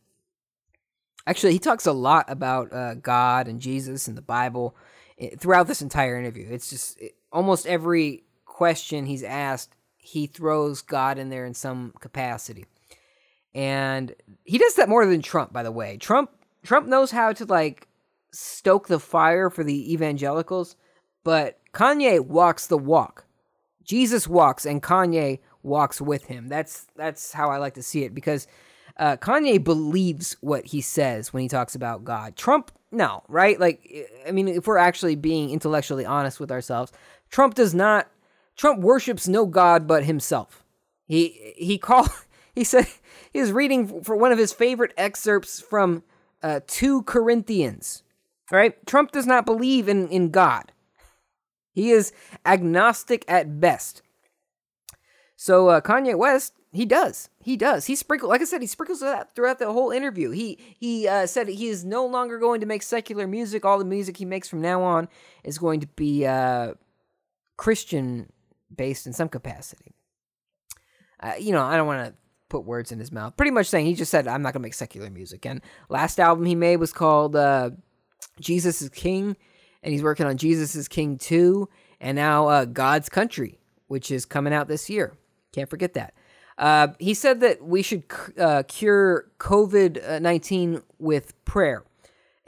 [1.25, 4.75] Actually, he talks a lot about uh, God and Jesus and the Bible
[5.21, 6.49] eh, throughout this entire interview.
[6.51, 11.95] It's just it, almost every question he's asked, he throws God in there in some
[12.01, 12.66] capacity.
[13.55, 14.14] And
[14.45, 15.97] he does that more than Trump, by the way.
[15.97, 16.31] Trump
[16.62, 17.88] Trump knows how to like
[18.33, 20.77] stoke the fire for the evangelicals,
[21.25, 23.27] but Kanye walks the walk.
[23.85, 26.49] Jesus walks and Kanye walks with him.
[26.49, 28.47] That's that's how I like to see it because
[28.97, 32.37] uh, Kanye believes what he says when he talks about God.
[32.37, 33.59] Trump, no, right?
[33.59, 36.92] Like, I mean, if we're actually being intellectually honest with ourselves,
[37.33, 38.09] Trump does not.
[38.57, 40.64] Trump worships no God but himself.
[41.09, 42.11] He he called.
[42.55, 42.87] He said
[43.33, 46.03] he was reading for one of his favorite excerpts from
[46.42, 48.03] uh, 2 Corinthians.
[48.51, 48.85] Right?
[48.85, 50.71] Trump does not believe in, in God.
[51.73, 52.12] He is
[52.45, 54.03] agnostic at best.
[55.35, 57.31] So uh, Kanye West, he does.
[57.42, 57.87] He does.
[57.87, 60.29] He sprinkled, like I said, he sprinkles that throughout the whole interview.
[60.29, 63.64] He he uh, said he is no longer going to make secular music.
[63.64, 65.09] All the music he makes from now on
[65.42, 66.75] is going to be uh,
[67.62, 68.29] Christian
[68.75, 69.94] based in some capacity.
[71.20, 72.14] Uh, you know, I don't want to
[72.48, 73.37] put words in his mouth.
[73.37, 75.46] Pretty much saying he just said, I'm not going to make secular music.
[75.46, 77.70] And last album he made was called uh,
[78.40, 79.37] Jesus is King.
[79.85, 81.68] And he's working on Jesus is King 2.
[82.01, 85.16] And now uh, God's Country, which is coming out this year.
[85.53, 86.14] Can't forget that.
[86.59, 88.03] Uh, he said that we should
[88.40, 91.85] uh, cure COVID 19 with prayer.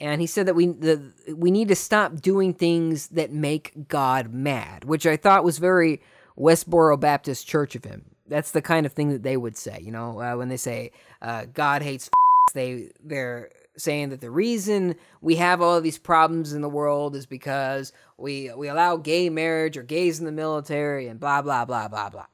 [0.05, 4.33] And he said that we the, we need to stop doing things that make God
[4.33, 6.01] mad, which I thought was very
[6.39, 9.81] Westboro Baptist Church of him that's the kind of thing that they would say.
[9.83, 12.11] You know, uh, when they say uh, God hates,
[12.55, 17.27] they they're saying that the reason we have all these problems in the world is
[17.27, 21.89] because we we allow gay marriage or gays in the military and blah blah blah
[21.89, 22.27] blah blah.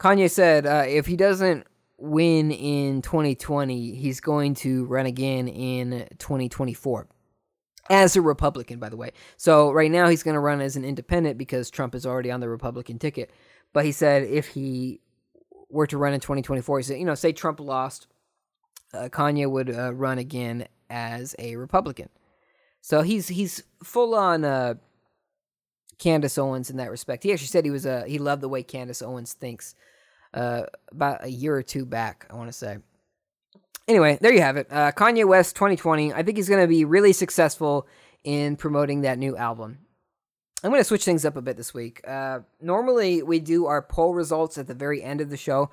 [0.00, 1.66] Kanye said uh, if he doesn't
[1.98, 7.06] win in 2020, he's going to run again in 2024
[7.90, 9.12] as a Republican, by the way.
[9.36, 12.40] So right now he's going to run as an independent because Trump is already on
[12.40, 13.30] the Republican ticket.
[13.72, 15.00] But he said if he
[15.68, 18.06] were to run in 2024, he said, you know, say Trump lost,
[18.92, 22.08] uh, Kanye would uh, run again as a Republican.
[22.80, 24.74] So he's he's full on uh,
[25.98, 27.22] Candace Owens in that respect.
[27.22, 29.74] He actually said he was a uh, he loved the way Candace Owens thinks.
[30.34, 32.78] Uh, about a year or two back, I want to say.
[33.86, 34.66] Anyway, there you have it.
[34.68, 36.12] Uh, Kanye West 2020.
[36.12, 37.86] I think he's going to be really successful
[38.24, 39.78] in promoting that new album.
[40.64, 42.00] I'm going to switch things up a bit this week.
[42.08, 45.70] Uh, normally, we do our poll results at the very end of the show,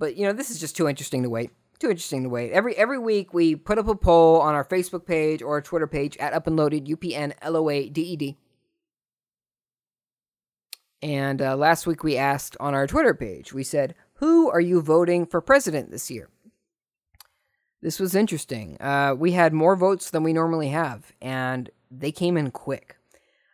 [0.00, 1.52] but you know this is just too interesting to wait.
[1.78, 2.50] Too interesting to wait.
[2.50, 5.86] Every every week, we put up a poll on our Facebook page or our Twitter
[5.86, 8.36] page at Up and Loaded U P N L O A D E D.
[11.02, 13.52] And uh, last week, we asked on our Twitter page.
[13.52, 16.28] We said, "Who are you voting for president this year?"
[17.80, 18.80] This was interesting.
[18.80, 22.98] Uh, we had more votes than we normally have, and they came in quick.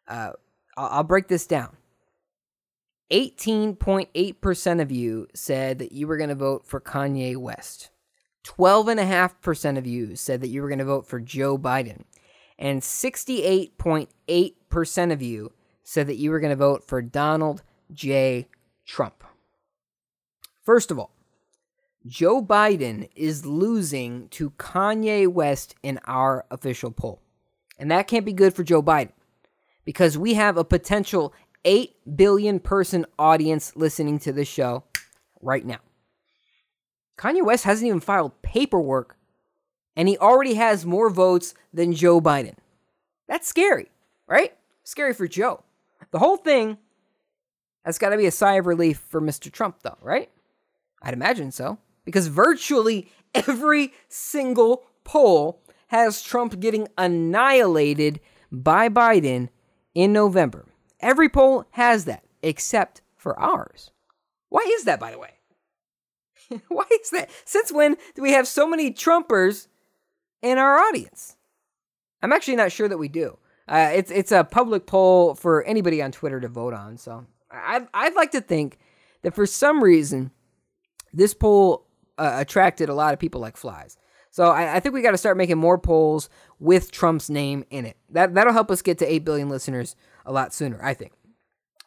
[0.06, 0.32] Uh,
[0.76, 1.78] I'll break this down.
[3.10, 7.88] 18.8% of you said that you were going to vote for Kanye West.
[8.44, 12.02] 12.5% of you said that you were going to vote for Joe Biden.
[12.58, 15.52] And 68.8% of you
[15.82, 18.48] said that you were going to vote for Donald J.
[18.84, 19.24] Trump.
[20.68, 21.14] First of all,
[22.06, 27.22] Joe Biden is losing to Kanye West in our official poll.
[27.78, 29.12] And that can't be good for Joe Biden
[29.86, 31.32] because we have a potential
[31.64, 34.84] 8 billion person audience listening to this show
[35.40, 35.78] right now.
[37.16, 39.16] Kanye West hasn't even filed paperwork,
[39.96, 42.56] and he already has more votes than Joe Biden.
[43.26, 43.86] That's scary,
[44.26, 44.52] right?
[44.84, 45.64] Scary for Joe.
[46.10, 46.76] The whole thing
[47.86, 49.50] has got to be a sigh of relief for Mr.
[49.50, 50.28] Trump, though, right?
[51.02, 51.78] I'd imagine so.
[52.04, 59.48] Because virtually every single poll has Trump getting annihilated by Biden
[59.94, 60.66] in November.
[61.00, 63.90] Every poll has that, except for ours.
[64.48, 65.34] Why is that, by the way?
[66.68, 67.30] Why is that?
[67.44, 69.68] Since when do we have so many Trumpers
[70.42, 71.36] in our audience?
[72.22, 73.38] I'm actually not sure that we do.
[73.68, 76.96] Uh, it's it's a public poll for anybody on Twitter to vote on.
[76.96, 78.78] So I I'd like to think
[79.22, 80.30] that for some reason
[81.12, 81.86] this poll
[82.18, 83.96] uh, attracted a lot of people like flies.
[84.30, 87.86] So I, I think we got to start making more polls with Trump's name in
[87.86, 87.96] it.
[88.10, 90.78] That that'll help us get to eight billion listeners a lot sooner.
[90.82, 91.12] I think.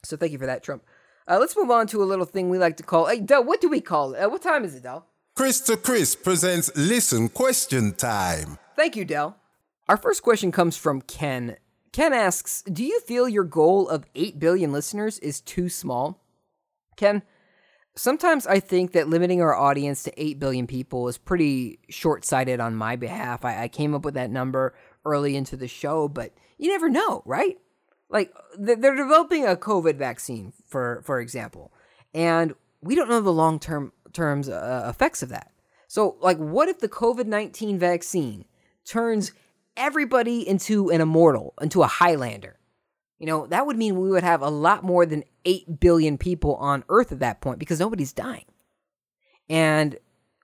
[0.03, 0.83] So thank you for that, Trump.
[1.27, 3.05] Uh, let's move on to a little thing we like to call.
[3.05, 4.19] Hey, Del, what do we call it?
[4.19, 5.05] Uh, what time is it, Del?
[5.35, 8.57] Chris to Chris presents Listen Question Time.
[8.75, 9.37] Thank you, Del.
[9.87, 11.57] Our first question comes from Ken.
[11.91, 16.19] Ken asks, "Do you feel your goal of 8 billion listeners is too small?"
[16.97, 17.23] Ken,
[17.95, 22.75] sometimes I think that limiting our audience to 8 billion people is pretty short-sighted on
[22.75, 23.45] my behalf.
[23.45, 24.73] I, I came up with that number
[25.05, 27.57] early into the show, but you never know, right?
[28.09, 31.71] Like they're developing a COVID vaccine, for for example,
[32.13, 35.51] and we don't know the long term terms uh, effects of that.
[35.87, 38.43] So, like, what if the COVID nineteen vaccine
[38.85, 39.31] turns
[39.77, 42.57] everybody into an immortal, into a Highlander?
[43.21, 46.55] You know, that would mean we would have a lot more than 8 billion people
[46.55, 48.45] on Earth at that point because nobody's dying.
[49.47, 49.95] And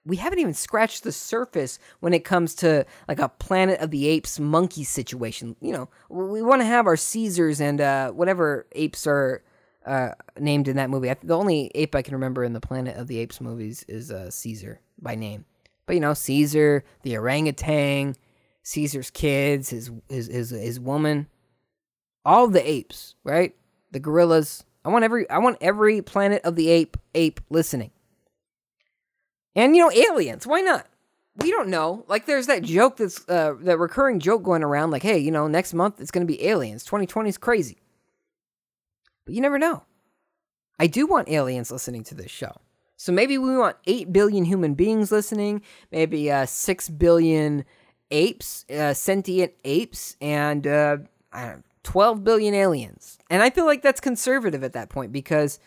[0.06, 4.08] we haven't even scratched the surface when it comes to like a Planet of the
[4.08, 5.56] Apes monkey situation.
[5.60, 9.44] You know, we want to have our Caesars and uh, whatever apes are
[9.84, 10.10] uh,
[10.40, 11.12] named in that movie.
[11.24, 14.30] The only ape I can remember in the Planet of the Apes movies is uh,
[14.30, 15.46] Caesar by name.
[15.88, 18.16] But you know, Caesar, the orangutan,
[18.62, 21.26] Caesar's kids, his his his, his woman,
[22.28, 23.56] all the apes, right?
[23.92, 24.66] The gorillas.
[24.84, 27.92] I want every I want every Planet of the Ape ape listening.
[29.56, 30.46] And you know, aliens.
[30.46, 30.86] Why not?
[31.38, 32.04] We don't know.
[32.08, 34.92] Like, there's that joke that's uh, that recurring joke going around.
[34.92, 36.84] Like, hey, you know, next month it's going to be aliens.
[36.84, 37.78] 2020 is crazy.
[39.26, 39.84] But you never know.
[40.80, 42.52] I do want aliens listening to this show.
[42.98, 45.62] So maybe we want 8 billion human beings listening,
[45.92, 47.64] maybe uh, 6 billion
[48.10, 50.98] apes, uh, sentient apes, and uh,
[51.32, 53.18] I don't 12 billion aliens.
[53.30, 55.58] And I feel like that's conservative at that point because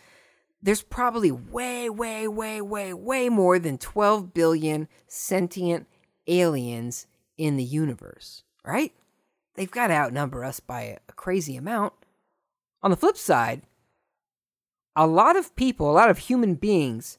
[0.62, 5.86] there's probably way, way, way, way, way more than 12 billion sentient
[6.26, 7.06] aliens
[7.38, 8.92] in the universe, right?
[9.54, 11.94] They've got to outnumber us by a crazy amount.
[12.82, 13.62] On the flip side,
[14.94, 17.16] a lot of people, a lot of human beings,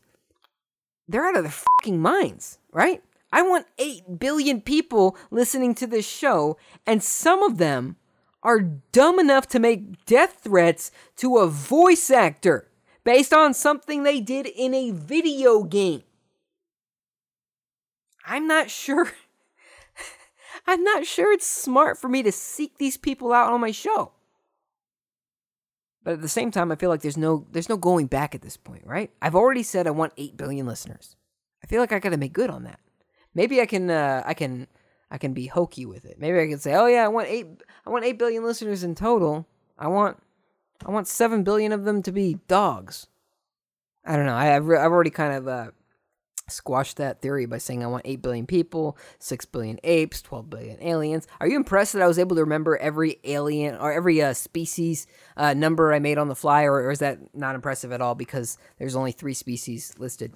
[1.08, 3.02] they're out of their fucking minds, right?
[3.32, 7.96] I want 8 billion people listening to this show, and some of them
[8.44, 12.68] are dumb enough to make death threats to a voice actor
[13.04, 16.04] based on something they did in a video game.
[18.26, 19.12] I'm not sure.
[20.68, 24.12] I'm not sure it's smart for me to seek these people out on my show.
[26.04, 28.42] But at the same time, I feel like there's no there's no going back at
[28.42, 29.12] this point, right?
[29.22, 31.16] I've already said I want 8 billion listeners.
[31.64, 32.80] I feel like I got to make good on that.
[33.36, 34.68] Maybe I can uh, I can
[35.12, 36.18] I can be hokey with it.
[36.20, 37.48] Maybe I can say, "Oh yeah, I want 8
[37.86, 39.46] I want 8 billion listeners in total.
[39.78, 40.18] I want
[40.86, 43.08] I want 7 billion of them to be dogs."
[44.04, 44.36] I don't know.
[44.36, 45.72] I, have I've already kind of uh,
[46.48, 50.82] squashed that theory by saying I want 8 billion people, 6 billion apes, 12 billion
[50.82, 51.28] aliens.
[51.40, 55.06] Are you impressed that I was able to remember every alien or every uh, species
[55.38, 58.16] uh, number I made on the fly, or, or is that not impressive at all
[58.16, 60.34] because there's only three species listed?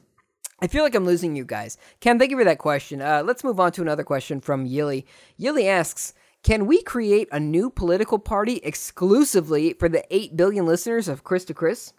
[0.59, 1.77] I feel like I'm losing you guys.
[1.99, 3.01] Ken, thank you for that question.
[3.01, 5.03] Uh, let's move on to another question from Yili.
[5.39, 6.13] Yili asks,
[6.43, 11.43] can we create a new political party exclusively for the 8 billion listeners of Chris
[11.45, 11.91] to Chris?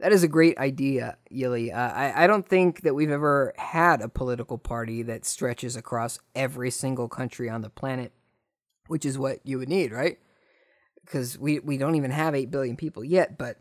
[0.00, 1.72] That is a great idea, Yili.
[1.72, 6.20] Uh, I, I don't think that we've ever had a political party that stretches across
[6.34, 8.12] every single country on the planet,
[8.86, 10.18] which is what you would need, right?
[11.04, 13.58] Because we, we don't even have 8 billion people yet, but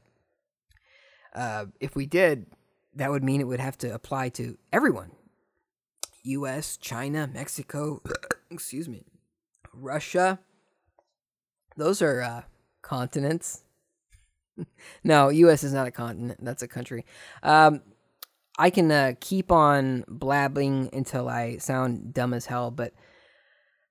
[1.35, 2.45] uh, if we did,
[2.97, 5.11] that would mean it would have to apply to everyone
[6.23, 8.01] US, China, Mexico,
[8.51, 9.05] excuse me,
[9.73, 10.39] Russia.
[11.75, 12.41] Those are uh,
[12.81, 13.63] continents
[15.03, 15.63] no, U.S.
[15.63, 16.39] is not a continent.
[16.41, 17.05] That's a country.
[17.43, 17.81] Um,
[18.57, 22.93] I can uh, keep on blabbing until I sound dumb as hell, but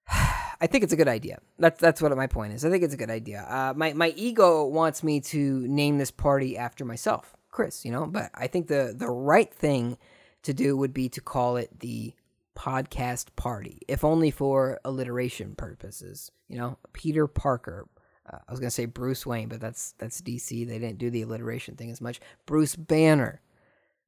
[0.11, 1.41] I think it's a good idea.
[1.59, 2.65] That's that's what my point is.
[2.65, 3.43] I think it's a good idea.
[3.43, 7.87] Uh, my my ego wants me to name this party after myself, Chris.
[7.87, 9.97] You know, but I think the the right thing
[10.43, 12.13] to do would be to call it the
[12.55, 16.31] podcast party, if only for alliteration purposes.
[16.49, 17.89] You know, Peter Parker,
[18.31, 20.69] uh, I was gonna say Bruce Wayne, but that's that's DC.
[20.69, 22.21] They didn't do the alliteration thing as much.
[22.45, 23.41] Bruce Banner,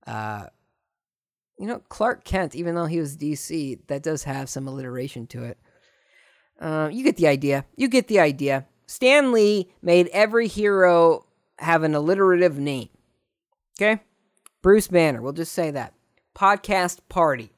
[0.06, 0.48] uh,
[1.58, 2.54] you know Clark Kent.
[2.54, 5.58] Even though he was DC, that does have some alliteration to it.
[6.60, 7.64] Uh, you get the idea.
[7.76, 8.66] You get the idea.
[8.86, 11.24] Stan Lee made every hero
[11.58, 12.90] have an alliterative name.
[13.80, 14.02] Okay,
[14.60, 15.22] Bruce Banner.
[15.22, 15.94] We'll just say that.
[16.34, 17.52] Podcast party.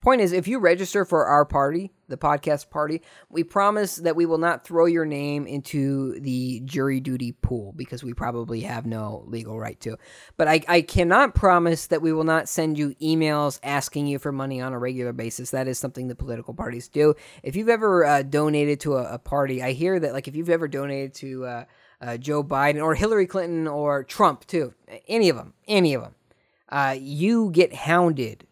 [0.00, 3.00] Point is, if you register for our party, the podcast party,
[3.30, 8.04] we promise that we will not throw your name into the jury duty pool because
[8.04, 9.96] we probably have no legal right to.
[10.36, 14.30] But I, I cannot promise that we will not send you emails asking you for
[14.30, 15.50] money on a regular basis.
[15.50, 17.14] That is something the political parties do.
[17.42, 20.50] If you've ever uh, donated to a, a, party, I hear that, like, if you've
[20.50, 21.64] ever donated to uh,
[22.04, 24.74] uh, Joe Biden or Hillary Clinton or Trump, too,
[25.08, 26.14] any of them, any of them,
[26.68, 28.46] uh, you get hounded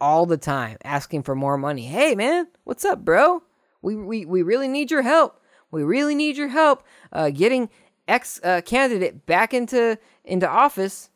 [0.00, 1.86] all the time asking for more money.
[1.86, 3.42] Hey man, what's up, bro?
[3.82, 5.40] We we, we really need your help.
[5.70, 7.70] We really need your help uh, getting
[8.08, 11.10] X uh, candidate back into into office.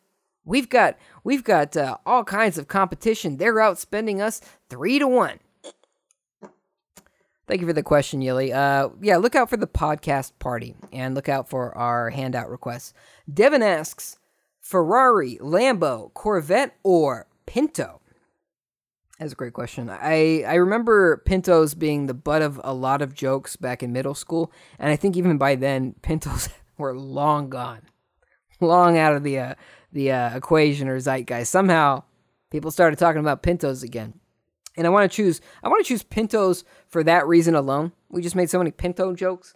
[0.45, 3.37] We've got we've got uh, all kinds of competition.
[3.37, 5.41] They're outspending us three to one.
[7.51, 8.55] Thank you for the question, Yili.
[8.55, 12.95] Uh, yeah, look out for the podcast party and look out for our handout requests.
[13.35, 14.21] Devin asks
[14.61, 18.03] Ferrari, Lambo, Corvette, or Pinto?
[19.19, 19.91] That's a great question.
[19.91, 24.15] I, I remember Pintos being the butt of a lot of jokes back in middle
[24.15, 27.83] school, and I think even by then Pintos were long gone,
[28.61, 29.55] long out of the uh,
[29.91, 31.51] the uh, equation or zeitgeist.
[31.51, 32.05] Somehow,
[32.53, 34.21] people started talking about Pintos again,
[34.77, 37.93] and I want to choose I want to choose Pintos for that reason alone.
[38.09, 39.55] We just made so many Pinto jokes,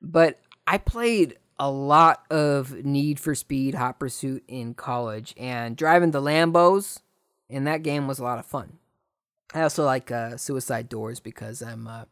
[0.00, 6.10] but I played a lot of Need for Speed Hot Pursuit in college, and driving
[6.10, 7.00] the Lambos
[7.48, 8.78] in that game was a lot of fun.
[9.54, 12.04] I also like uh, Suicide Doors because I'm uh,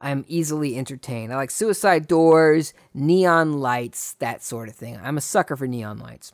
[0.00, 1.32] I'm easily entertained.
[1.32, 4.98] I like Suicide Doors, neon lights, that sort of thing.
[5.02, 6.32] I'm a sucker for neon lights.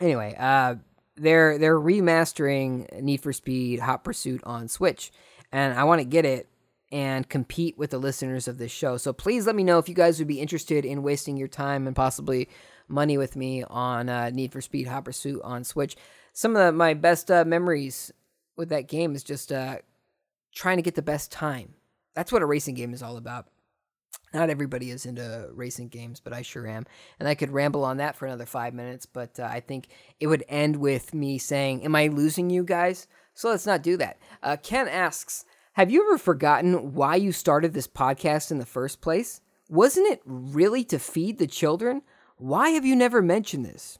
[0.00, 0.76] Anyway, uh,
[1.16, 5.10] they're they're remastering Need for Speed Hot Pursuit on Switch,
[5.52, 6.48] and I want to get it
[6.92, 8.96] and compete with the listeners of this show.
[8.96, 11.86] So please let me know if you guys would be interested in wasting your time
[11.86, 12.48] and possibly
[12.88, 15.96] money with me on uh, Need for Speed Hot Pursuit on Switch.
[16.32, 18.12] Some of the, my best uh, memories
[18.56, 19.78] with that game is just uh,
[20.54, 21.74] trying to get the best time.
[22.14, 23.46] That's what a racing game is all about.
[24.34, 26.84] Not everybody is into racing games, but I sure am.
[27.18, 29.88] And I could ramble on that for another five minutes, but uh, I think
[30.20, 33.06] it would end with me saying, Am I losing you guys?
[33.34, 34.18] So let's not do that.
[34.42, 35.44] Uh, Ken asks,
[35.74, 39.40] Have you ever forgotten why you started this podcast in the first place?
[39.68, 42.02] Wasn't it really to feed the children?
[42.36, 43.98] Why have you never mentioned this?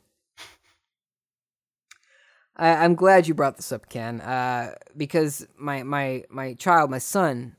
[2.56, 6.98] I, am glad you brought this up, Ken, uh, because my my my child, my
[6.98, 7.56] son,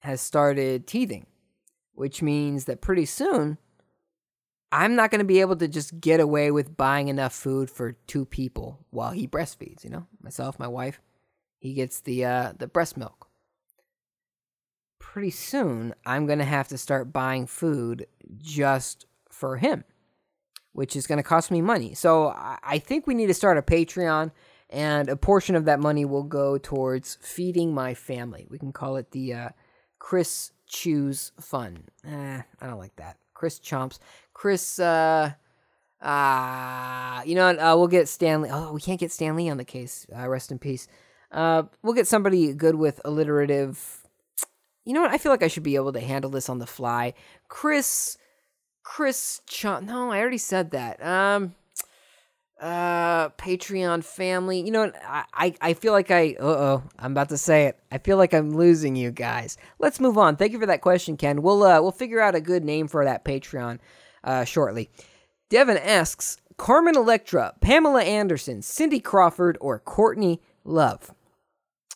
[0.00, 1.26] has started teething,
[1.94, 3.58] which means that pretty soon
[4.72, 7.92] I'm not going to be able to just get away with buying enough food for
[8.06, 9.82] two people while he breastfeeds.
[9.82, 11.00] You know, myself, my wife,
[11.58, 13.28] he gets the uh, the breast milk.
[14.98, 18.06] Pretty soon, I'm going to have to start buying food
[18.38, 19.84] just for him
[20.72, 21.94] which is going to cost me money.
[21.94, 24.30] So I think we need to start a Patreon,
[24.68, 28.46] and a portion of that money will go towards feeding my family.
[28.48, 29.48] We can call it the uh,
[29.98, 31.84] Chris Chews fun.
[32.06, 33.16] Eh, I don't like that.
[33.34, 33.98] Chris Chomps.
[34.32, 35.32] Chris, uh,
[36.00, 37.58] uh, you know what?
[37.58, 38.50] Uh, we'll get Stan Lee.
[38.52, 40.06] Oh, we can't get Stan Lee on the case.
[40.16, 40.86] Uh, rest in peace.
[41.32, 44.04] Uh, we'll get somebody good with alliterative.
[44.84, 45.10] You know what?
[45.10, 47.14] I feel like I should be able to handle this on the fly.
[47.48, 48.16] Chris
[48.82, 51.04] Chris Ch- No, I already said that.
[51.04, 51.54] Um
[52.60, 54.60] uh Patreon family.
[54.60, 57.78] You know I, I feel like I uh-oh, I'm about to say it.
[57.90, 59.56] I feel like I'm losing you guys.
[59.78, 60.36] Let's move on.
[60.36, 61.42] Thank you for that question, Ken.
[61.42, 63.78] We'll uh we'll figure out a good name for that Patreon
[64.24, 64.90] uh shortly.
[65.48, 71.10] Devin asks Carmen Electra, Pamela Anderson, Cindy Crawford, or Courtney Love?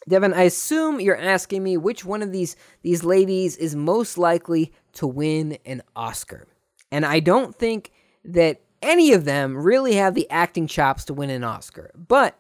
[0.09, 4.73] Devin, I assume you're asking me which one of these these ladies is most likely
[4.95, 6.47] to win an Oscar.
[6.91, 7.93] And I don't think
[8.25, 11.91] that any of them really have the acting chops to win an Oscar.
[11.97, 12.39] But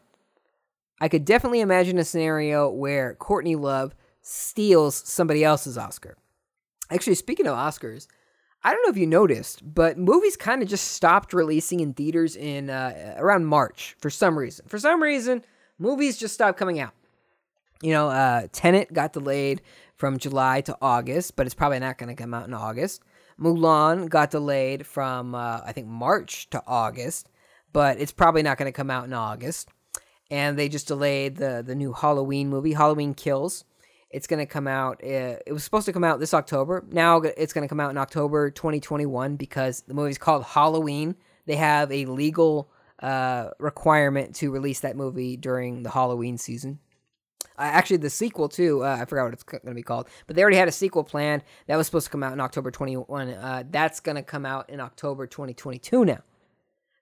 [1.00, 6.16] I could definitely imagine a scenario where Courtney Love steals somebody else's Oscar.
[6.90, 8.06] Actually, speaking of Oscars,
[8.62, 12.36] I don't know if you noticed, but movies kind of just stopped releasing in theaters
[12.36, 14.66] in uh, around March for some reason.
[14.68, 15.44] For some reason,
[15.78, 16.94] movies just stopped coming out.
[17.82, 19.60] You know, uh, Tenet got delayed
[19.96, 23.02] from July to August, but it's probably not going to come out in August.
[23.40, 27.28] Mulan got delayed from uh, I think March to August,
[27.72, 29.68] but it's probably not going to come out in August.
[30.30, 33.64] And they just delayed the the new Halloween movie, Halloween Kills.
[34.10, 35.02] It's going to come out.
[35.02, 36.84] Uh, it was supposed to come out this October.
[36.90, 41.16] Now it's going to come out in October 2021 because the movie's called Halloween.
[41.46, 42.70] They have a legal
[43.00, 46.78] uh, requirement to release that movie during the Halloween season.
[47.58, 48.84] Uh, actually, the sequel too.
[48.84, 51.04] Uh, I forgot what it's going to be called, but they already had a sequel
[51.04, 53.28] planned that was supposed to come out in October 21.
[53.30, 56.22] Uh, that's going to come out in October 2022 now.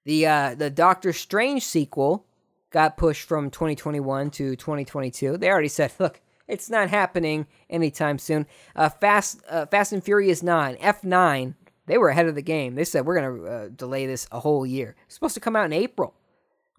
[0.04, 2.26] The uh, the Doctor Strange sequel
[2.70, 5.36] got pushed from 2021 to 2022.
[5.36, 8.46] They already said, look, it's not happening anytime soon.
[8.74, 11.54] Uh, Fast, uh, Fast and Furious 9, F9,
[11.86, 12.74] they were ahead of the game.
[12.74, 14.96] They said we're going to delay this a whole year.
[15.06, 16.14] It's supposed to come out in April.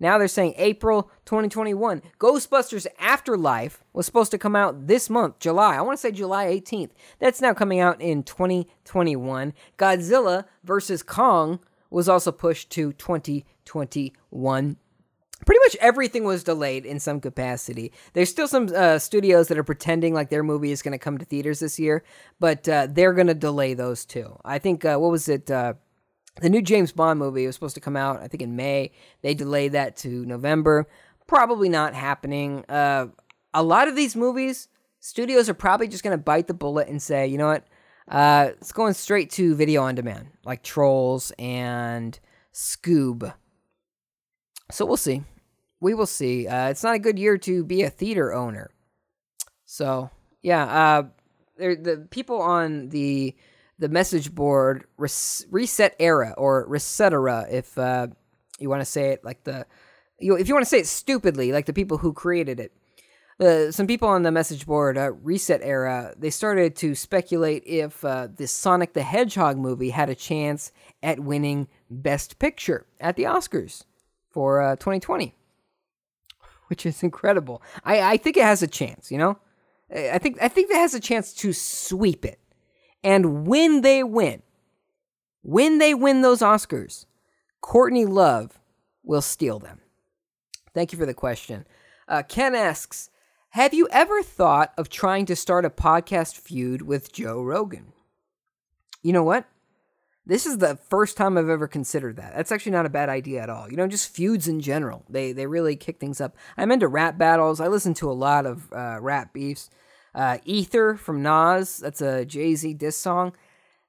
[0.03, 2.01] Now they're saying April 2021.
[2.19, 5.77] Ghostbusters Afterlife was supposed to come out this month, July.
[5.77, 6.89] I want to say July 18th.
[7.19, 9.53] That's now coming out in 2021.
[9.77, 14.77] Godzilla versus Kong was also pushed to 2021
[15.45, 17.91] pretty much everything was delayed in some capacity.
[18.13, 21.17] There's still some uh, studios that are pretending like their movie is going to come
[21.17, 22.01] to theaters this year,
[22.39, 24.37] but uh, they're going to delay those too.
[24.45, 25.51] I think uh, what was it?
[26.41, 28.91] The new James Bond movie was supposed to come out, I think, in May.
[29.21, 30.87] They delayed that to November.
[31.27, 32.65] Probably not happening.
[32.67, 33.07] Uh,
[33.53, 34.67] a lot of these movies,
[34.99, 37.67] studios are probably just going to bite the bullet and say, you know what?
[38.07, 42.19] Uh, it's going straight to video on demand, like Trolls and
[42.51, 43.33] Scoob.
[44.71, 45.23] So we'll see
[45.83, 46.47] we will see.
[46.47, 48.71] Uh, it's not a good year to be a theater owner.
[49.65, 50.09] So
[50.41, 51.03] yeah, uh,
[51.57, 53.35] the people on the
[53.83, 58.07] the message board res- reset era or resetera if uh,
[58.57, 59.65] you want to say it like the
[60.19, 62.71] you if you want to say it stupidly like the people who created it.
[63.41, 68.05] Uh, some people on the message board, uh, Reset Era, they started to speculate if
[68.05, 70.71] uh, the Sonic the Hedgehog movie had a chance
[71.01, 73.83] at winning Best Picture at the Oscars
[74.29, 75.35] for 2020.
[76.41, 77.61] Uh, which is incredible.
[77.83, 79.39] I, I think it has a chance, you know?
[79.93, 82.39] I think I think it has a chance to sweep it.
[83.03, 84.41] And when they win,
[85.41, 87.05] when they win those Oscars,
[87.61, 88.59] Courtney Love
[89.03, 89.81] will steal them.
[90.73, 91.67] Thank you for the question.
[92.07, 93.09] Uh, Ken asks,
[93.49, 97.93] have you ever thought of trying to start a podcast feud with Joe Rogan?
[99.03, 99.45] You know what?
[100.25, 102.33] This is the first time I've ever considered that.
[102.35, 103.69] That's actually not a bad idea at all.
[103.69, 105.03] You know, just feuds in general.
[105.09, 106.35] They they really kick things up.
[106.55, 107.59] I'm into rap battles.
[107.59, 109.69] I listen to a lot of uh, rap beefs.
[110.15, 113.33] Uh, Ether from Nas, that's a Jay Z diss song.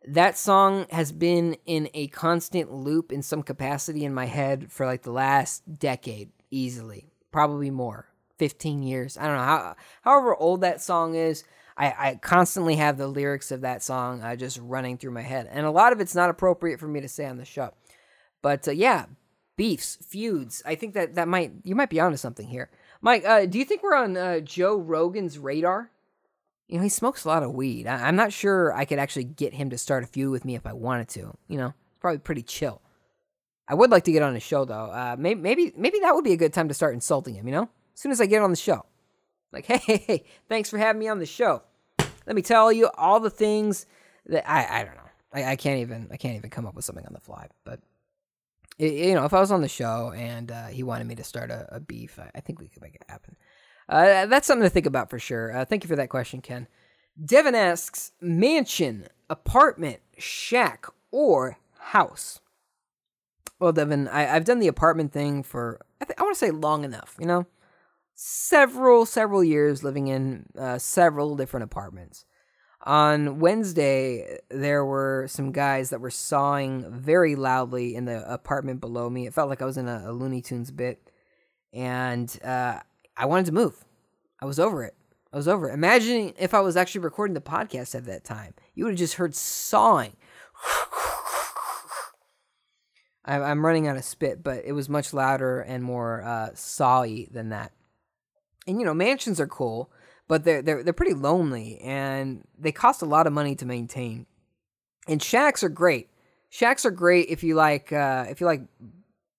[0.07, 4.85] That song has been in a constant loop in some capacity in my head for
[4.85, 8.07] like the last decade, easily, probably more,
[8.39, 9.17] 15 years.
[9.17, 11.45] I don't know how, however old that song is.
[11.77, 15.49] I, I constantly have the lyrics of that song uh, just running through my head.
[15.51, 17.73] And a lot of it's not appropriate for me to say on the show.
[18.43, 19.07] But uh, yeah,
[19.57, 20.63] beefs, feuds.
[20.65, 22.71] I think that that might, you might be onto something here.
[23.01, 25.91] Mike, uh, do you think we're on uh, Joe Rogan's radar?
[26.69, 27.87] You know, he smokes a lot of weed.
[27.87, 30.55] I- am not sure I could actually get him to start a feud with me
[30.55, 31.37] if I wanted to.
[31.49, 32.81] You know, probably pretty chill.
[33.67, 34.91] I would like to get on his show though.
[34.91, 37.47] Uh, maybe, maybe, maybe that would be a good time to start insulting him.
[37.47, 38.85] You know, as soon as I get on the show.
[39.53, 41.63] Like, hey, hey, hey, thanks for having me on the show.
[42.27, 43.87] Let me tell you all the things
[44.27, 45.01] that I, I don't know.
[45.33, 47.49] I, I can't even I can't even come up with something on the fly.
[47.65, 47.81] But
[48.79, 51.25] it, you know, if I was on the show and uh, he wanted me to
[51.25, 53.37] start a, a beef, I, I, think we could make it happen.
[53.89, 55.57] Uh, that's something to think about for sure.
[55.57, 56.69] Uh, thank you for that question, Ken.
[57.23, 62.41] Devin asks: mansion, apartment, shack, or house?
[63.59, 66.51] Well, Devin, I, have done the apartment thing for I, th- I want to say
[66.51, 67.17] long enough.
[67.21, 67.47] You know,
[68.15, 72.25] several several years living in uh, several different apartments.
[72.87, 79.09] On Wednesday, there were some guys that were sawing very loudly in the apartment below
[79.09, 79.27] me.
[79.27, 81.11] It felt like I was in a, a Looney Tunes bit,
[81.73, 82.81] and uh,
[83.17, 83.85] I wanted to move.
[84.41, 84.95] I was over it.
[85.33, 85.75] I was over it.
[85.75, 88.55] Imagine if I was actually recording the podcast at that time.
[88.75, 90.17] You would have just heard sawing.
[93.25, 97.49] I'm running out of spit, but it was much louder and more uh, sawy than
[97.49, 97.73] that
[98.67, 99.91] and you know mansions are cool
[100.29, 104.27] but they're they're they're pretty lonely and they cost a lot of money to maintain
[105.07, 106.09] and shacks are great
[106.51, 108.63] shacks are great if you like uh if you like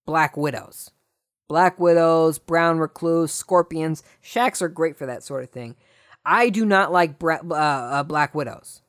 [0.05, 0.91] black widows
[1.48, 5.76] black widows brown recluse scorpions shacks are great for that sort of thing
[6.26, 8.82] i do not like bra- uh, uh, black widows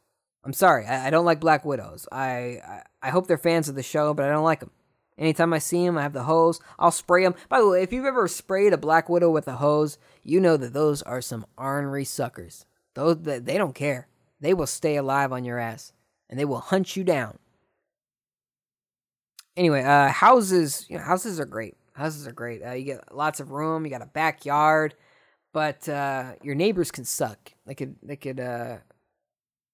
[0.44, 3.74] i'm sorry I, I, don't like black widows I, I i hope they're fans of
[3.74, 4.70] the show but i don't like them
[5.18, 6.60] Anytime I see them, I have the hose.
[6.78, 7.34] I'll spray them.
[7.48, 10.56] By the way, if you've ever sprayed a black widow with a hose, you know
[10.58, 12.66] that those are some ornery suckers.
[12.94, 14.08] Those they don't care.
[14.40, 15.92] They will stay alive on your ass
[16.28, 17.38] and they will hunt you down.
[19.56, 21.76] Anyway, uh, houses, you know, houses are great.
[21.96, 22.62] Houses are great.
[22.62, 23.84] Uh, you get lots of room.
[23.84, 24.94] You got a backyard,
[25.54, 27.52] but uh, your neighbors can suck.
[27.66, 28.76] They could, they could, uh,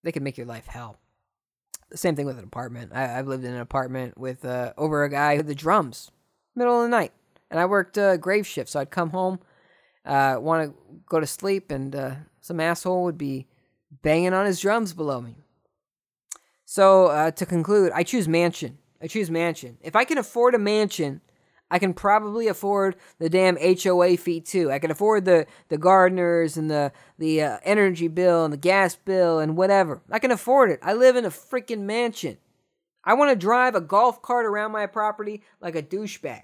[0.04, 0.98] they could make your life hell
[1.90, 2.92] The same thing with an apartment.
[2.94, 6.12] I, have lived in an apartment with uh, over a guy with the drums,
[6.54, 7.12] middle of the night,
[7.50, 9.40] and I worked uh, grave shift, so I'd come home,
[10.06, 13.48] uh, want to go to sleep, and some asshole would be
[13.90, 15.34] banging on his drums below me.
[16.66, 18.78] So to conclude, I choose mansion.
[19.02, 19.78] I choose mansion.
[19.80, 21.20] If I can afford a mansion,
[21.72, 24.70] I can probably afford the damn HOA fee too.
[24.70, 28.94] I can afford the the gardeners and the the uh, energy bill and the gas
[28.94, 30.02] bill and whatever.
[30.10, 30.80] I can afford it.
[30.82, 32.36] I live in a freaking mansion.
[33.04, 36.42] I want to drive a golf cart around my property like a douchebag.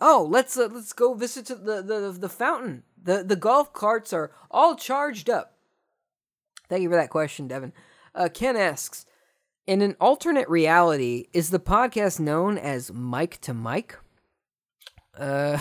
[0.00, 2.84] Oh, let's uh, let's go visit the, the the fountain.
[3.02, 5.58] The the golf carts are all charged up.
[6.70, 7.74] Thank you for that question, Devin.
[8.14, 9.04] Uh, Ken asks,
[9.66, 13.96] in an alternate reality, is the podcast known as Mike to Mike?
[15.16, 15.60] Uh,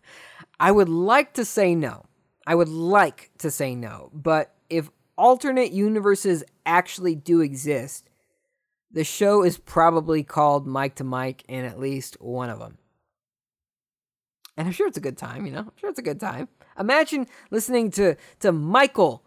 [0.60, 2.04] I would like to say no.
[2.46, 8.08] I would like to say no, but if alternate universes actually do exist,
[8.90, 12.78] the show is probably called Mike to Mike in at least one of them.
[14.56, 15.60] And I'm sure it's a good time, you know?
[15.60, 16.48] I'm sure it's a good time.
[16.78, 19.24] Imagine listening to, to Michael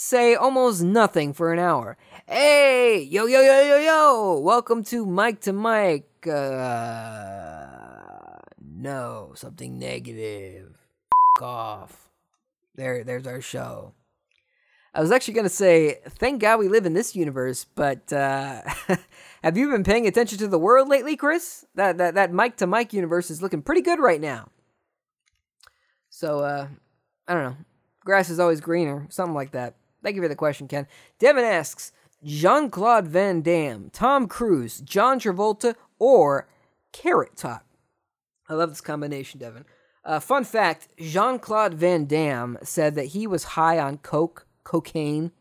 [0.00, 1.98] say almost nothing for an hour.
[2.26, 6.26] Hey, yo, yo, yo, yo, yo, welcome to Mike to Mike.
[6.26, 6.38] Uh,
[8.58, 10.78] no, something negative.
[11.36, 12.08] F- off.
[12.76, 13.92] There, there's our show.
[14.94, 18.62] I was actually going to say, thank God we live in this universe, but uh,
[19.44, 21.66] have you been paying attention to the world lately, Chris?
[21.74, 24.48] That, that, that Mike to Mike universe is looking pretty good right now.
[26.08, 26.68] So, uh,
[27.28, 27.56] I don't know.
[28.02, 29.74] Grass is always greener, something like that.
[30.02, 30.86] Thank you for the question, Ken.
[31.18, 31.92] Devin asks
[32.24, 36.48] Jean Claude Van Damme, Tom Cruise, John Travolta, or
[36.92, 37.66] Carrot Top?
[38.48, 39.64] I love this combination, Devin.
[40.04, 45.32] Uh, fun fact Jean Claude Van Damme said that he was high on coke cocaine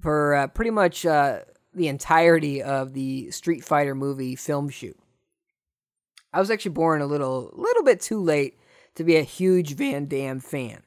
[0.00, 1.40] for uh, pretty much uh,
[1.74, 4.98] the entirety of the Street Fighter movie film shoot.
[6.32, 8.58] I was actually born a little, little bit too late
[8.96, 10.82] to be a huge Van Damme fan,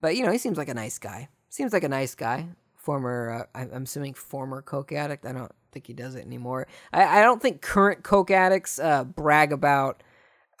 [0.00, 1.28] but you know he seems like a nice guy.
[1.58, 2.46] Seems like a nice guy.
[2.76, 5.26] Former, uh, I'm assuming former coke addict.
[5.26, 6.68] I don't think he does it anymore.
[6.92, 10.04] I, I don't think current coke addicts uh, brag about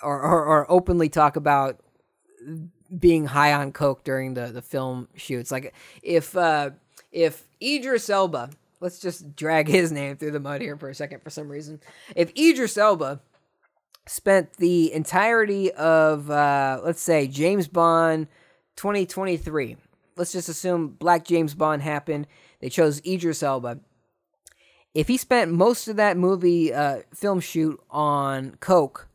[0.02, 1.78] or, or, or openly talk about
[2.98, 5.52] being high on coke during the the film shoots.
[5.52, 5.72] Like
[6.02, 6.70] if uh,
[7.12, 11.22] if Idris Elba, let's just drag his name through the mud here for a second
[11.22, 11.78] for some reason.
[12.16, 13.20] If Idris Elba
[14.08, 18.26] spent the entirety of uh, let's say James Bond
[18.74, 19.76] 2023,
[20.18, 22.26] let's just assume Black James Bond happened.
[22.60, 23.80] They chose Idris Elba.
[24.94, 29.08] If he spent most of that movie uh, film shoot on coke,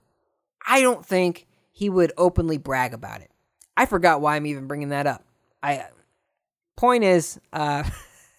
[0.65, 3.31] I don't think he would openly brag about it.
[3.75, 5.25] I forgot why I'm even bringing that up.
[5.61, 5.85] I
[6.77, 7.83] point is, uh,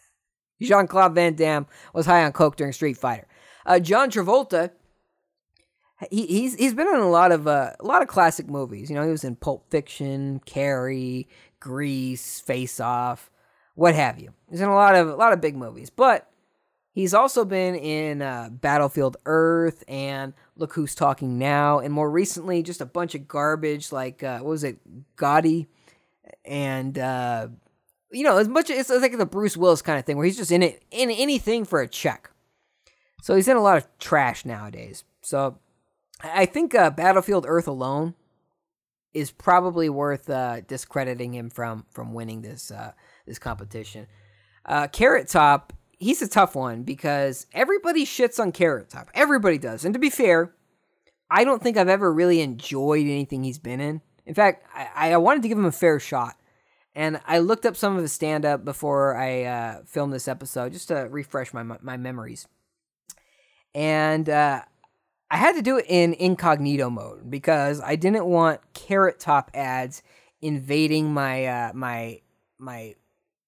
[0.63, 3.27] Jean Claude Van Damme was high on coke during Street Fighter.
[3.67, 4.71] Uh, John Travolta,
[6.11, 8.91] he, he's he's been in a lot of uh, a lot of classic movies.
[8.91, 11.29] You know, he was in Pulp Fiction, Carrie,
[11.65, 13.31] Grease, Face Off,
[13.75, 14.35] what have you.
[14.51, 16.31] He's in a lot of a lot of big movies, but
[16.93, 22.63] he's also been in uh, Battlefield Earth and Look Who's Talking Now, and more recently,
[22.63, 24.77] just a bunch of garbage like uh, what was it,
[25.17, 25.67] Gotti,
[26.45, 27.49] and uh,
[28.13, 30.53] you know, as much it's like the Bruce Willis kind of thing where he's just
[30.53, 32.31] in it in anything for a check.
[33.23, 35.05] So he's in a lot of trash nowadays.
[35.23, 35.59] So
[36.23, 38.17] I think uh, Battlefield Earth alone
[39.15, 42.93] is probably worth uh, discrediting him from from winning this uh,
[43.27, 44.07] this competition.
[44.67, 49.11] Uh, Carrot Top, he's a tough one because everybody shits on Carrot Top.
[49.15, 50.55] Everybody does, and to be fair,
[51.31, 54.03] I don't think I've ever really enjoyed anything he's been in.
[54.27, 56.35] In fact, I, I wanted to give him a fair shot,
[56.95, 60.73] and I looked up some of his stand up before I uh, filmed this episode
[60.73, 62.49] just to refresh my my memories.
[63.75, 64.63] And uh,
[65.35, 70.01] I had to do it in incognito mode because I didn't want Carrot Top ads
[70.41, 72.21] invading my uh, my
[72.57, 72.95] my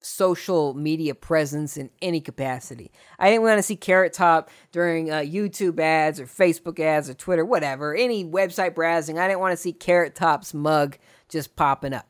[0.00, 2.90] social media presence in any capacity.
[3.20, 7.14] I didn't want to see Carrot Top during uh, YouTube ads or Facebook ads or
[7.14, 9.20] Twitter, whatever, any website browsing.
[9.20, 12.08] I didn't want to see Carrot Top's mug just popping up.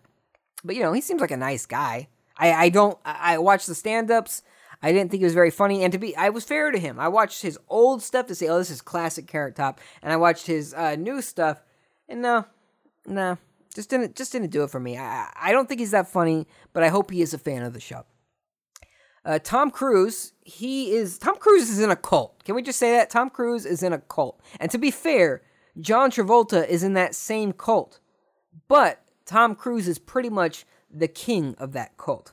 [0.64, 2.08] But you know, he seems like a nice guy.
[2.38, 2.98] I, I don't.
[3.04, 4.42] I, I watch the stand-ups.
[4.82, 6.98] I didn't think it was very funny, and to be, I was fair to him.
[7.00, 10.16] I watched his old stuff to say, "Oh, this is classic Carrot Top," and I
[10.16, 11.62] watched his uh, new stuff,
[12.08, 12.44] and no,
[13.06, 13.38] no,
[13.74, 14.98] just didn't, just didn't do it for me.
[14.98, 17.72] I, I don't think he's that funny, but I hope he is a fan of
[17.72, 18.04] the show.
[19.24, 22.44] Uh, Tom Cruise, he is Tom Cruise is in a cult.
[22.44, 24.40] Can we just say that Tom Cruise is in a cult?
[24.60, 25.42] And to be fair,
[25.80, 27.98] John Travolta is in that same cult,
[28.68, 32.32] but Tom Cruise is pretty much the king of that cult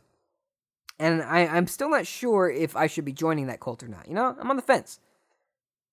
[1.03, 4.07] and I, I'm still not sure if I should be joining that cult or not.
[4.07, 5.01] You know, I'm on the fence.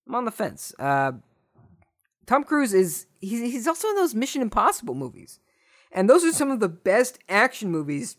[0.07, 0.73] I'm on the fence.
[0.79, 1.13] Uh,
[2.27, 5.41] Tom Cruise is he's, he's also in those Mission Impossible movies,
[5.91, 8.19] and those are some of the best action movies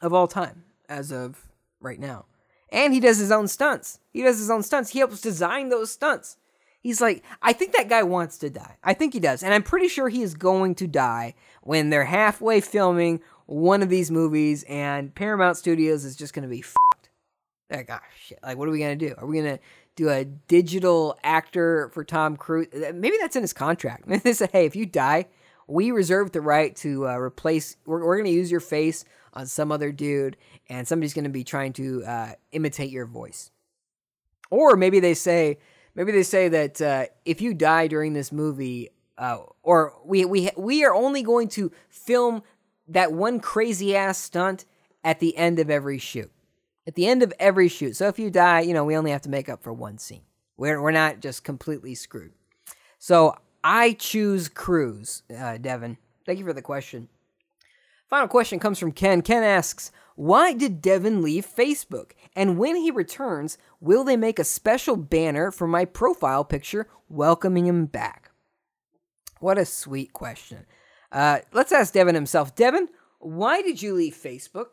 [0.00, 1.48] of all time as of
[1.80, 2.26] right now.
[2.70, 3.98] And he does his own stunts.
[4.12, 4.90] He does his own stunts.
[4.90, 6.36] He helps design those stunts.
[6.80, 8.76] He's like, I think that guy wants to die.
[8.82, 9.42] I think he does.
[9.42, 13.88] And I'm pretty sure he is going to die when they're halfway filming one of
[13.88, 17.10] these movies and Paramount Studios is just going to be fucked.
[17.70, 18.38] Like, ah, shit.
[18.42, 19.14] Like, what are we going to do?
[19.18, 19.62] Are we going to
[19.96, 22.68] do a digital actor for Tom Cruise?
[22.72, 24.04] Maybe that's in his contract.
[24.22, 25.26] They say, hey, if you die,
[25.66, 29.46] we reserve the right to uh, replace, we're, we're going to use your face on
[29.46, 30.36] some other dude
[30.68, 33.50] and somebody's going to be trying to uh, imitate your voice.
[34.50, 35.58] Or maybe they say,
[35.94, 40.50] maybe they say that uh, if you die during this movie, uh, or we we
[40.56, 42.42] we are only going to film
[42.92, 44.64] that one crazy ass stunt
[45.04, 46.30] at the end of every shoot.
[46.86, 47.96] At the end of every shoot.
[47.96, 50.22] So if you die, you know, we only have to make up for one scene.
[50.56, 52.32] We're we're not just completely screwed.
[52.98, 53.34] So
[53.64, 55.96] I choose Cruise, uh, Devin.
[56.26, 57.08] Thank you for the question.
[58.08, 59.22] Final question comes from Ken.
[59.22, 62.12] Ken asks, why did Devin leave Facebook?
[62.36, 67.66] And when he returns, will they make a special banner for my profile picture welcoming
[67.66, 68.30] him back?
[69.40, 70.66] What a sweet question.
[71.12, 72.56] Uh, let's ask Devin himself.
[72.56, 72.88] Devin,
[73.18, 74.66] why did you leave Facebook?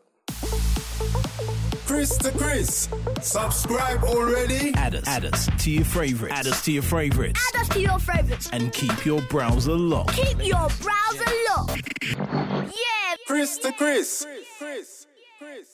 [1.86, 2.88] Chris to Chris.
[3.20, 4.72] Subscribe already.
[4.74, 6.34] Add us, add us to your favorites.
[6.34, 7.52] Add us to your favorites.
[7.52, 8.48] Add us to your favorites.
[8.52, 10.12] And keep your browser locked.
[10.14, 12.04] Keep your browser locked.
[12.16, 13.16] Yeah.
[13.26, 14.24] Chris to Chris.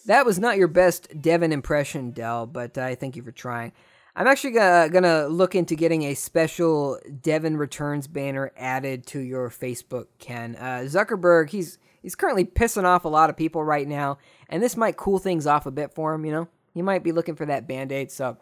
[0.07, 3.73] That was not your best Devin impression, Dell, but I thank you for trying.
[4.19, 9.51] I'm actually gonna, gonna look into getting a special Devin returns banner added to your
[9.51, 10.57] Facebook, Ken.
[10.59, 14.17] Uh, Zuckerberg, he's he's currently pissing off a lot of people right now,
[14.49, 16.25] and this might cool things off a bit for him.
[16.25, 18.39] You know, he might be looking for that band aid, so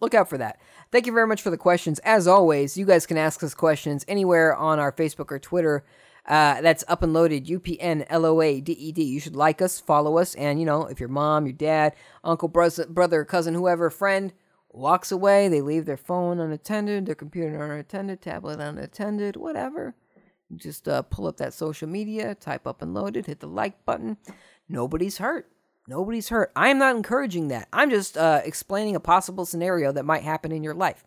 [0.00, 0.60] look out for that.
[0.92, 1.98] Thank you very much for the questions.
[2.04, 5.84] As always, you guys can ask us questions anywhere on our Facebook or Twitter.
[6.26, 9.02] Uh, that's up and loaded, U P N L O A D E D.
[9.02, 12.46] You should like us, follow us, and you know, if your mom, your dad, uncle,
[12.46, 14.32] brother, brother, cousin, whoever, friend
[14.72, 19.94] walks away, they leave their phone unattended, their computer unattended, tablet unattended, whatever.
[20.54, 24.18] Just uh, pull up that social media, type up and loaded, hit the like button.
[24.68, 25.50] Nobody's hurt.
[25.88, 26.52] Nobody's hurt.
[26.54, 27.68] I am not encouraging that.
[27.72, 31.04] I'm just uh, explaining a possible scenario that might happen in your life.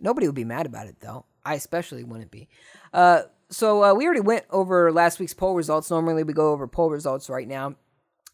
[0.00, 1.26] Nobody would be mad about it, though.
[1.44, 2.48] I especially wouldn't be.
[2.92, 5.90] Uh, so uh, we already went over last week's poll results.
[5.90, 7.74] Normally we go over poll results right now.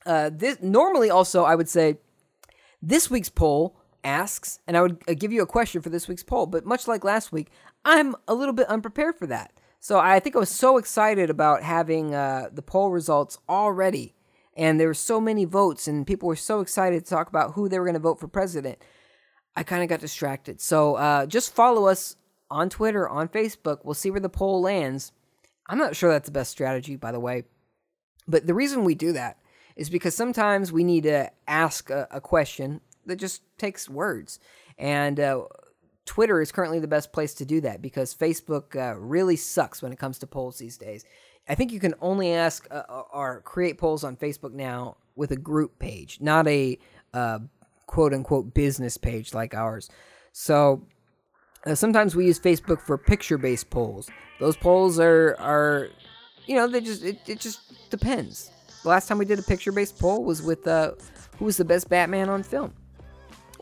[0.04, 1.98] Uh, this normally also I would say
[2.80, 3.76] this week's poll
[4.06, 6.46] asks, and I would uh, give you a question for this week's poll.
[6.46, 7.48] But much like last week,
[7.84, 9.52] I'm a little bit unprepared for that.
[9.80, 14.14] So I think I was so excited about having uh, the poll results already,
[14.56, 17.68] and there were so many votes, and people were so excited to talk about who
[17.68, 18.78] they were going to vote for president.
[19.54, 20.60] I kind of got distracted.
[20.60, 22.16] So uh, just follow us
[22.50, 23.80] on Twitter, on Facebook.
[23.84, 25.12] We'll see where the poll lands.
[25.68, 27.44] I'm not sure that's the best strategy, by the way.
[28.28, 29.38] But the reason we do that
[29.76, 34.38] is because sometimes we need to ask a, a question that just takes words.
[34.78, 35.44] And uh,
[36.04, 39.92] Twitter is currently the best place to do that because Facebook uh, really sucks when
[39.92, 41.04] it comes to polls these days.
[41.48, 45.30] I think you can only ask uh, uh or create polls on Facebook now with
[45.30, 46.78] a group page, not a
[47.14, 47.38] uh,
[47.86, 49.88] quote unquote business page like ours.
[50.32, 50.86] So
[51.64, 54.08] uh, sometimes we use Facebook for picture based polls.
[54.38, 55.88] Those polls are are
[56.46, 58.50] you know they just it, it just depends.
[58.82, 60.92] The last time we did a picture based poll was with uh,
[61.38, 62.72] who was the best Batman on film.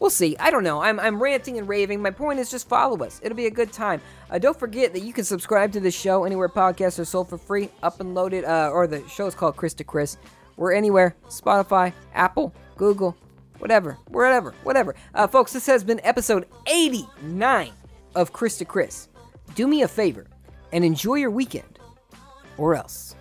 [0.04, 0.36] We'll see.
[0.38, 0.82] I don't know.
[0.82, 2.02] I'm, I'm ranting and raving.
[2.02, 3.22] My point is just follow us.
[3.24, 4.02] It'll be a good time.
[4.28, 7.38] Uh, don't forget that you can subscribe to the show anywhere podcasts are sold for
[7.38, 10.18] free, up and loaded, uh, or the show is called Chris to Chris.
[10.58, 13.16] We're anywhere Spotify, Apple, Google,
[13.60, 14.94] whatever, wherever, whatever.
[15.14, 17.72] Uh, folks, this has been episode 89
[18.14, 19.08] of Chris to Chris.
[19.54, 20.26] Do me a favor
[20.74, 21.78] and enjoy your weekend,
[22.58, 23.16] or else.